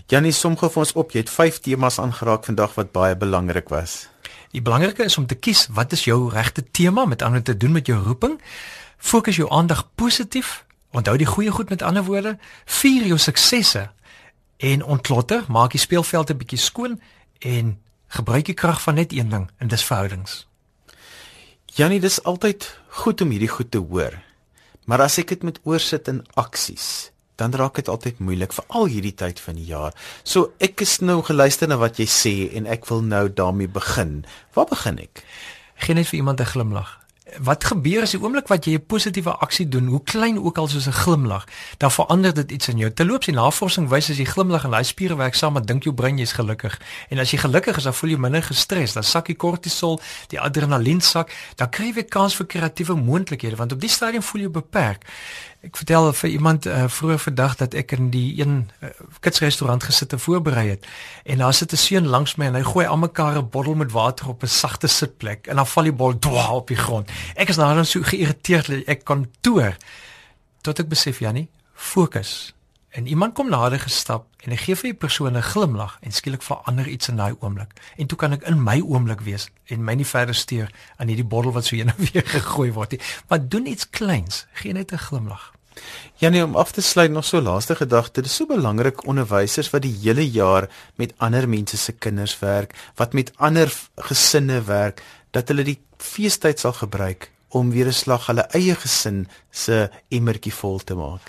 Janie 0.06 0.32
som 0.32 0.56
gou 0.56 0.70
vir 0.70 0.78
ons 0.78 0.92
op. 0.92 1.10
Jy 1.10 1.20
het 1.20 1.30
5 1.30 1.58
temas 1.58 1.98
aangeraak 1.98 2.44
vandag 2.44 2.74
wat 2.74 2.92
baie 2.92 3.16
belangrik 3.16 3.68
was. 3.68 4.08
Die 4.50 4.62
belangrike 4.62 5.04
is 5.04 5.18
om 5.18 5.26
te 5.26 5.34
kies 5.34 5.66
wat 5.70 5.92
is 5.92 6.04
jou 6.04 6.30
regte 6.30 6.62
tema 6.70 7.04
met 7.04 7.22
ander 7.22 7.42
te 7.42 7.56
doen 7.56 7.72
met 7.72 7.86
jou 7.86 8.02
roeping. 8.02 8.40
Fokus 8.98 9.36
jou 9.36 9.50
aandag 9.50 9.88
positief. 9.94 10.64
Onthou 10.90 11.16
die 11.16 11.26
goeie 11.26 11.50
goed 11.50 11.68
met 11.68 11.82
ander 11.82 12.04
woorde. 12.04 12.38
Vier 12.64 13.06
jou 13.06 13.18
suksesse 13.18 13.90
en 14.56 14.84
ontklotter, 14.84 15.44
maak 15.48 15.70
die 15.70 15.80
speelveld 15.80 16.30
'n 16.30 16.36
bietjie 16.36 16.58
skoon 16.58 17.00
en 17.38 17.80
gebruik 18.06 18.44
die 18.44 18.54
krag 18.54 18.82
van 18.82 18.94
net 18.94 19.12
een 19.12 19.28
ding 19.28 19.50
en 19.58 19.68
dis 19.68 19.84
verhoudings. 19.84 20.46
Janie, 21.76 21.98
dis 22.00 22.22
altyd 22.24 22.64
goed 23.02 23.20
om 23.20 23.34
hierdie 23.34 23.50
goed 23.52 23.68
te 23.68 23.76
hoor. 23.84 24.14
Maar 24.88 25.02
as 25.10 25.18
ek 25.20 25.34
dit 25.34 25.42
met 25.44 25.58
oorsit 25.68 26.08
in 26.08 26.22
aksies, 26.40 27.10
dan 27.36 27.52
raak 27.52 27.76
dit 27.76 27.90
altyd 27.92 28.22
moeilik 28.24 28.54
vir 28.56 28.64
al 28.80 28.88
hierdie 28.88 29.12
tyd 29.12 29.42
van 29.44 29.58
die 29.60 29.66
jaar. 29.68 29.92
So 30.24 30.54
ek 30.56 30.80
is 30.80 31.02
nou 31.04 31.18
geluister 31.26 31.68
na 31.68 31.76
wat 31.76 32.00
jy 32.00 32.06
sê 32.08 32.32
en 32.56 32.64
ek 32.64 32.88
wil 32.88 33.04
nou 33.04 33.26
daarmee 33.28 33.68
begin. 33.68 34.22
Waar 34.56 34.72
begin 34.72 35.02
ek? 35.04 35.20
Geen 35.84 36.00
net 36.00 36.08
vir 36.08 36.22
iemand 36.22 36.40
'n 36.40 36.48
glimlag 36.48 36.96
wat 37.42 37.64
gebeur 37.64 38.04
as 38.06 38.12
die 38.14 38.20
oomblik 38.22 38.46
wat 38.48 38.64
jy 38.64 38.76
'n 38.78 38.86
positiewe 38.86 39.32
aksie 39.42 39.68
doen, 39.68 39.86
hoe 39.86 40.02
klein 40.02 40.38
ook 40.38 40.58
al 40.58 40.68
soos 40.68 40.86
'n 40.86 40.92
glimlag, 40.92 41.44
dan 41.78 41.90
verander 41.90 42.34
dit 42.34 42.50
iets 42.50 42.68
in 42.68 42.78
jou. 42.78 42.92
Terloops, 42.92 43.26
die 43.26 43.34
navorsing 43.34 43.88
wys 43.88 44.10
as 44.10 44.16
jy 44.16 44.24
glimlag 44.24 44.64
en 44.64 44.70
daai 44.70 44.84
spiere 44.84 45.16
werk 45.16 45.34
saam, 45.34 45.54
dan 45.54 45.64
dink 45.64 45.82
jou 45.82 45.94
brein 45.94 46.18
jy's 46.18 46.32
gelukkig. 46.32 46.80
En 47.08 47.18
as 47.18 47.30
jy 47.30 47.38
gelukkig 47.38 47.76
is, 47.76 47.82
dan 47.82 47.94
voel 47.94 48.10
jy 48.10 48.16
minder 48.18 48.42
gestres, 48.42 48.92
dan 48.92 49.02
sak 49.02 49.26
die 49.26 49.36
kortisol, 49.36 50.00
die 50.28 50.40
adrenalien 50.40 51.00
sak, 51.00 51.32
dan 51.54 51.70
kry 51.70 51.92
jy 51.94 52.04
kans 52.04 52.36
vir 52.36 52.46
kreatiewe 52.46 52.94
moontlikhede, 52.94 53.56
want 53.56 53.72
op 53.72 53.80
die 53.80 53.90
stadium 53.90 54.22
voel 54.22 54.42
jy 54.42 54.50
beperk. 54.50 55.04
Ek 55.66 55.76
vertel 55.80 56.12
vir 56.12 56.30
iemand 56.30 56.66
uh, 56.66 56.84
vroeër 56.86 57.18
vandag 57.18 57.56
dat 57.58 57.74
ek 57.74 57.96
in 57.96 58.10
die 58.14 58.38
een 58.38 58.68
uh, 58.84 58.88
kitsrestaurant 59.24 59.82
gesit 59.88 60.12
en 60.14 60.20
voorberei 60.22 60.68
het. 60.68 60.86
En 61.24 61.42
daar 61.42 61.54
sit 61.54 61.72
'n 61.72 61.76
seun 61.76 62.06
langs 62.06 62.36
my 62.36 62.46
en 62.46 62.54
hy 62.54 62.62
gooi 62.62 62.86
almekaar 62.86 63.38
'n 63.38 63.50
bottel 63.50 63.74
met 63.74 63.92
water 63.92 64.28
op 64.28 64.42
'n 64.42 64.46
sagte 64.46 64.86
sitplek 64.86 65.46
en 65.46 65.56
dan 65.56 65.66
val 65.66 65.82
die 65.82 65.92
bottel 65.92 66.30
dwa 66.30 66.52
op 66.52 66.68
die 66.68 66.76
grond. 66.76 67.10
Ek 67.34 67.48
is 67.48 67.56
nou 67.56 67.74
dan 67.74 67.86
so 67.86 68.02
geïrriteerd 68.02 68.66
dat 68.66 68.92
ek 68.96 69.04
kan 69.04 69.26
toer 69.40 69.76
tot 70.62 70.78
ek 70.78 70.88
besef 70.88 71.20
Jannie, 71.22 71.48
fokus. 71.74 72.52
En 72.96 73.06
iemand 73.06 73.34
kom 73.34 73.50
nader 73.52 73.80
gestap 73.80 74.24
en 74.40 74.54
hy 74.54 74.56
gee 74.56 74.76
vir 74.80 74.88
die 74.90 74.98
persoon 75.04 75.36
'n 75.36 75.42
glimlag 75.42 75.98
en 76.00 76.12
skielik 76.12 76.42
verander 76.42 76.88
iets 76.88 77.08
in 77.08 77.16
daai 77.16 77.36
oomblik. 77.40 77.74
En 77.96 78.06
toe 78.06 78.18
kan 78.18 78.32
ek 78.32 78.46
in 78.48 78.62
my 78.62 78.80
oomblik 78.80 79.20
wees 79.20 79.48
en 79.66 79.84
my 79.84 79.94
nie 79.94 80.06
verder 80.06 80.34
steur 80.34 80.70
aan 80.96 81.08
hierdie 81.08 81.28
bottel 81.28 81.52
wat 81.52 81.64
so 81.64 81.76
heen 81.76 81.92
en 81.92 82.08
weer 82.12 82.24
gegooi 82.36 82.72
word 82.72 82.90
nie. 82.90 83.00
Maar 83.28 83.48
doen 83.48 83.66
iets 83.66 83.90
kleins, 83.90 84.46
gee 84.52 84.72
net 84.72 84.92
'n 84.92 84.98
glimlag. 84.98 85.52
Janie 86.16 86.44
om 86.44 86.56
af 86.56 86.72
te 86.72 86.80
sluit 86.80 87.10
nog 87.10 87.24
so 87.24 87.40
laaste 87.40 87.76
gedagte. 87.76 88.20
Dit 88.20 88.30
is 88.30 88.36
so 88.36 88.46
belangrik 88.46 89.06
onderwysers 89.06 89.70
wat 89.70 89.82
die 89.82 89.96
hele 90.02 90.30
jaar 90.30 90.68
met 90.94 91.12
ander 91.16 91.48
mense 91.48 91.76
se 91.76 91.92
kinders 91.92 92.38
werk, 92.38 92.74
wat 92.94 93.12
met 93.12 93.32
ander 93.36 93.72
gesinne 93.96 94.62
werk, 94.62 95.02
dat 95.30 95.48
hulle 95.48 95.64
die 95.64 95.80
feestyd 95.98 96.60
sal 96.60 96.72
gebruik 96.72 97.30
om 97.48 97.70
weer 97.70 97.86
'n 97.86 97.92
slag 97.92 98.26
hulle 98.26 98.44
eie 98.50 98.74
gesin 98.74 99.28
se 99.50 99.90
emmertjie 100.08 100.54
vol 100.54 100.78
te 100.78 100.94
maak. 100.94 101.20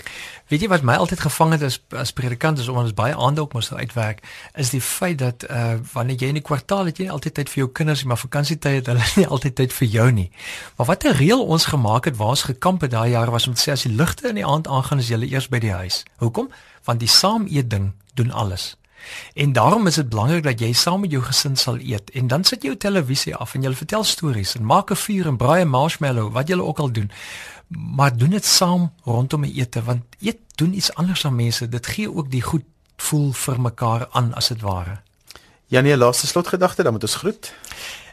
Weet 0.47 0.62
jy 0.62 0.67
wat 0.67 0.81
my 0.81 0.95
altyd 0.95 1.19
gevang 1.19 1.51
het 1.51 1.63
as 1.63 1.79
as 1.89 2.12
predikant 2.12 2.59
is 2.59 2.67
om 2.67 2.77
ons 2.77 2.93
baie 2.93 3.15
aande 3.15 3.41
op 3.41 3.53
mos 3.53 3.74
uitwerk, 3.74 4.19
is 4.55 4.69
die 4.69 4.81
feit 4.81 5.17
dat 5.17 5.43
uh 5.50 5.74
wanneer 5.93 6.17
jy 6.17 6.27
in 6.27 6.39
die 6.39 6.50
kwartaal 6.50 6.86
het 6.86 6.97
jy 6.97 7.09
altyd 7.09 7.33
tyd 7.33 7.50
vir 7.50 7.57
jou 7.63 7.71
kinders, 7.71 8.03
maar 8.03 8.17
vakansietyd 8.17 8.75
het 8.75 8.86
hulle 8.88 9.05
nie 9.21 9.27
altyd 9.27 9.55
tyd 9.55 9.74
vir 9.74 9.88
jou 9.88 10.12
nie. 10.12 10.31
Maar 10.75 10.88
wat 10.88 11.03
'n 11.03 11.17
reël 11.17 11.45
ons 11.45 11.65
gemaak 11.65 12.05
het 12.05 12.17
waar 12.17 12.27
ons 12.36 12.43
gekamp 12.43 12.81
het 12.81 12.91
daai 12.91 13.12
jaar 13.12 13.31
was 13.31 13.47
om 13.47 13.53
te 13.53 13.62
sê 13.62 13.71
as 13.71 13.83
die 13.83 13.95
ligte 13.95 14.27
in 14.27 14.36
die 14.36 14.45
aand 14.45 14.67
aangaan, 14.67 15.00
is 15.00 15.07
jy 15.07 15.21
eers 15.21 15.47
by 15.47 15.59
die 15.59 15.71
huis. 15.71 16.03
Hoekom? 16.17 16.50
Want 16.83 17.00
die 17.00 17.09
saam 17.09 17.47
eet 17.47 17.69
ding 17.69 17.93
doen 18.13 18.31
alles. 18.31 18.77
En 19.33 19.53
daarom 19.53 19.87
is 19.87 19.95
dit 19.95 20.09
belangrik 20.09 20.43
dat 20.43 20.59
jy 20.59 20.73
saam 20.73 21.01
met 21.01 21.11
jou 21.11 21.23
gesin 21.23 21.55
sal 21.55 21.77
eet 21.79 22.09
en 22.11 22.27
dan 22.27 22.43
sit 22.43 22.61
jy 22.61 22.67
jou 22.67 22.77
televisie 22.77 23.35
af 23.35 23.53
en 23.53 23.63
jy 23.63 23.73
vertel 23.73 24.03
stories 24.03 24.55
en 24.55 24.65
maak 24.65 24.91
'n 24.91 24.95
vuur 24.95 25.27
en 25.27 25.37
braai 25.37 25.61
'n 25.61 25.67
marshmallow, 25.69 26.31
wat 26.31 26.47
jy 26.47 26.59
ook 26.59 26.79
al 26.79 26.91
doen. 26.91 27.12
Maar 27.67 28.17
doen 28.17 28.29
dit 28.29 28.45
saam 28.45 28.91
rondom 29.03 29.45
'n 29.45 29.53
ete 29.55 29.84
want 29.84 30.03
eet 30.19 30.38
doen 30.55 30.73
iets 30.73 30.93
anders 30.93 31.25
aan 31.25 31.36
mense. 31.36 31.69
Dit 31.69 31.88
gee 31.88 32.13
ook 32.13 32.32
die 32.32 32.41
goed 32.41 32.63
voel 32.97 33.32
vir 33.32 33.62
mekaar 33.62 34.08
aan 34.12 34.34
as 34.34 34.47
dit 34.47 34.62
ware. 34.62 35.01
Janie, 35.67 35.97
laaste 35.97 36.27
slotgedagte, 36.27 36.84
dan 36.84 36.93
moet 36.93 37.01
ons 37.01 37.15
groet. 37.15 37.53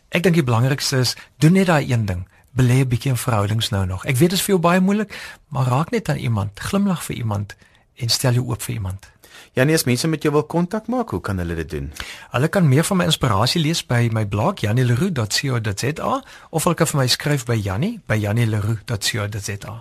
Ek 0.09 0.23
dink 0.23 0.35
die 0.35 0.45
belangrikste 0.47 0.99
is 0.99 1.14
doen 1.38 1.53
net 1.53 1.66
daai 1.66 1.87
een 1.90 2.05
ding. 2.07 2.29
Belê 2.55 2.83
'n 2.83 2.88
bietjie 2.88 3.11
in 3.11 3.16
verhoudings 3.16 3.69
nou 3.71 3.87
nog. 3.87 4.05
Ek 4.05 4.16
weet 4.16 4.31
dit 4.31 4.38
is 4.38 4.45
vir 4.45 4.55
jou 4.55 4.59
baie 4.59 4.81
moeilik, 4.81 5.38
maar 5.49 5.66
raak 5.66 5.90
net 5.90 6.09
aan 6.09 6.16
iemand, 6.16 6.61
glimlag 6.61 7.05
vir 7.05 7.16
iemand 7.16 7.57
en 7.95 8.09
stel 8.09 8.33
jou 8.33 8.47
oop 8.47 8.62
vir 8.62 8.75
iemand. 8.75 9.11
Janie, 9.55 9.75
as 9.75 9.85
mense 9.87 10.09
met 10.11 10.23
jou 10.23 10.33
wil 10.35 10.43
kontak 10.51 10.88
maak, 10.90 11.12
hoe 11.14 11.21
kan 11.23 11.38
hulle 11.38 11.55
dit 11.55 11.71
doen? 11.71 11.93
Hulle 12.35 12.49
kan 12.49 12.67
meer 12.69 12.85
van 12.85 12.99
my 12.99 13.05
inspirasie 13.07 13.61
lees 13.62 13.85
by 13.87 14.09
my 14.11 14.25
blog 14.27 14.64
janieleroux.co.za 14.67 16.23
of 16.51 16.64
hulle 16.67 16.79
kan 16.81 16.90
vir 16.90 17.01
my 17.01 17.07
skryf 17.07 17.47
by 17.47 17.55
Janie 17.62 18.01
by 18.11 18.19
janieleroux.co.za. 18.19 19.77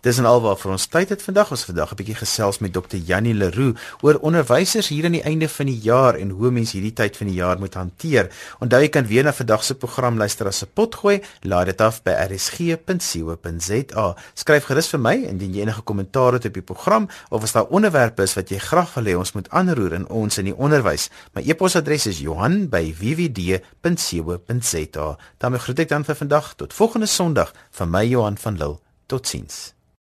Dis 0.00 0.18
en 0.18 0.24
alwaar 0.24 0.56
vir 0.56 0.70
ons 0.72 0.86
tyd 0.88 1.08
het 1.12 1.22
vandag 1.22 1.50
ons 1.52 1.64
vandag 1.68 1.92
'n 1.92 1.96
bietjie 1.96 2.16
gesels 2.16 2.58
met 2.58 2.72
Dr. 2.72 2.96
Jannie 2.96 3.34
Leroux 3.34 3.78
oor 4.00 4.18
onderwysers 4.20 4.88
hier 4.88 5.04
aan 5.04 5.12
die 5.12 5.22
einde 5.22 5.48
van 5.48 5.66
die 5.66 5.78
jaar 5.78 6.14
en 6.14 6.30
hoe 6.30 6.50
mense 6.50 6.72
hierdie 6.72 6.92
tyd 6.92 7.16
van 7.16 7.26
die 7.26 7.36
jaar 7.36 7.58
moet 7.58 7.74
hanteer. 7.74 8.30
Onthou 8.60 8.80
jy 8.80 8.88
kan 8.88 9.06
weer 9.06 9.24
na 9.24 9.32
vandag 9.32 9.64
se 9.64 9.74
program 9.74 10.16
luister 10.16 10.46
as 10.46 10.62
'n 10.62 10.68
potgooi, 10.74 11.20
laai 11.42 11.64
dit 11.64 11.80
af 11.80 12.02
by 12.02 12.10
rsg.co.za. 12.10 14.16
Skryf 14.34 14.64
gerus 14.64 14.88
vir 14.88 15.00
my 15.00 15.14
indien 15.14 15.54
jy 15.54 15.60
enige 15.60 15.82
kommentaar 15.82 16.32
het 16.32 16.44
op 16.44 16.54
die 16.54 16.62
program 16.62 17.08
of 17.30 17.42
as 17.42 17.52
daar 17.52 17.66
onderwerpe 17.66 18.22
is 18.22 18.34
wat 18.34 18.48
jy 18.48 18.58
graag 18.58 18.94
wil 18.94 19.04
hê 19.04 19.16
ons 19.18 19.32
moet 19.32 19.50
aanroer 19.50 19.92
in 19.92 20.08
ons 20.08 20.38
in 20.38 20.44
die 20.44 20.56
onderwys. 20.56 21.10
My 21.34 21.42
e-posadres 21.42 22.06
is 22.06 22.18
Johan@wwd.co.za. 22.18 25.16
daarmee 25.38 25.60
groet 25.60 25.78
ek 25.78 25.88
dan 25.88 26.04
vir 26.04 26.14
vandag 26.14 26.54
tot 26.54 26.74
volgende 26.74 27.06
Sondag 27.06 27.52
van 27.70 27.90
my 27.90 28.06
Johan 28.06 28.38
van 28.38 28.56
Lille. 28.56 28.89
Totsiens. 29.10 29.74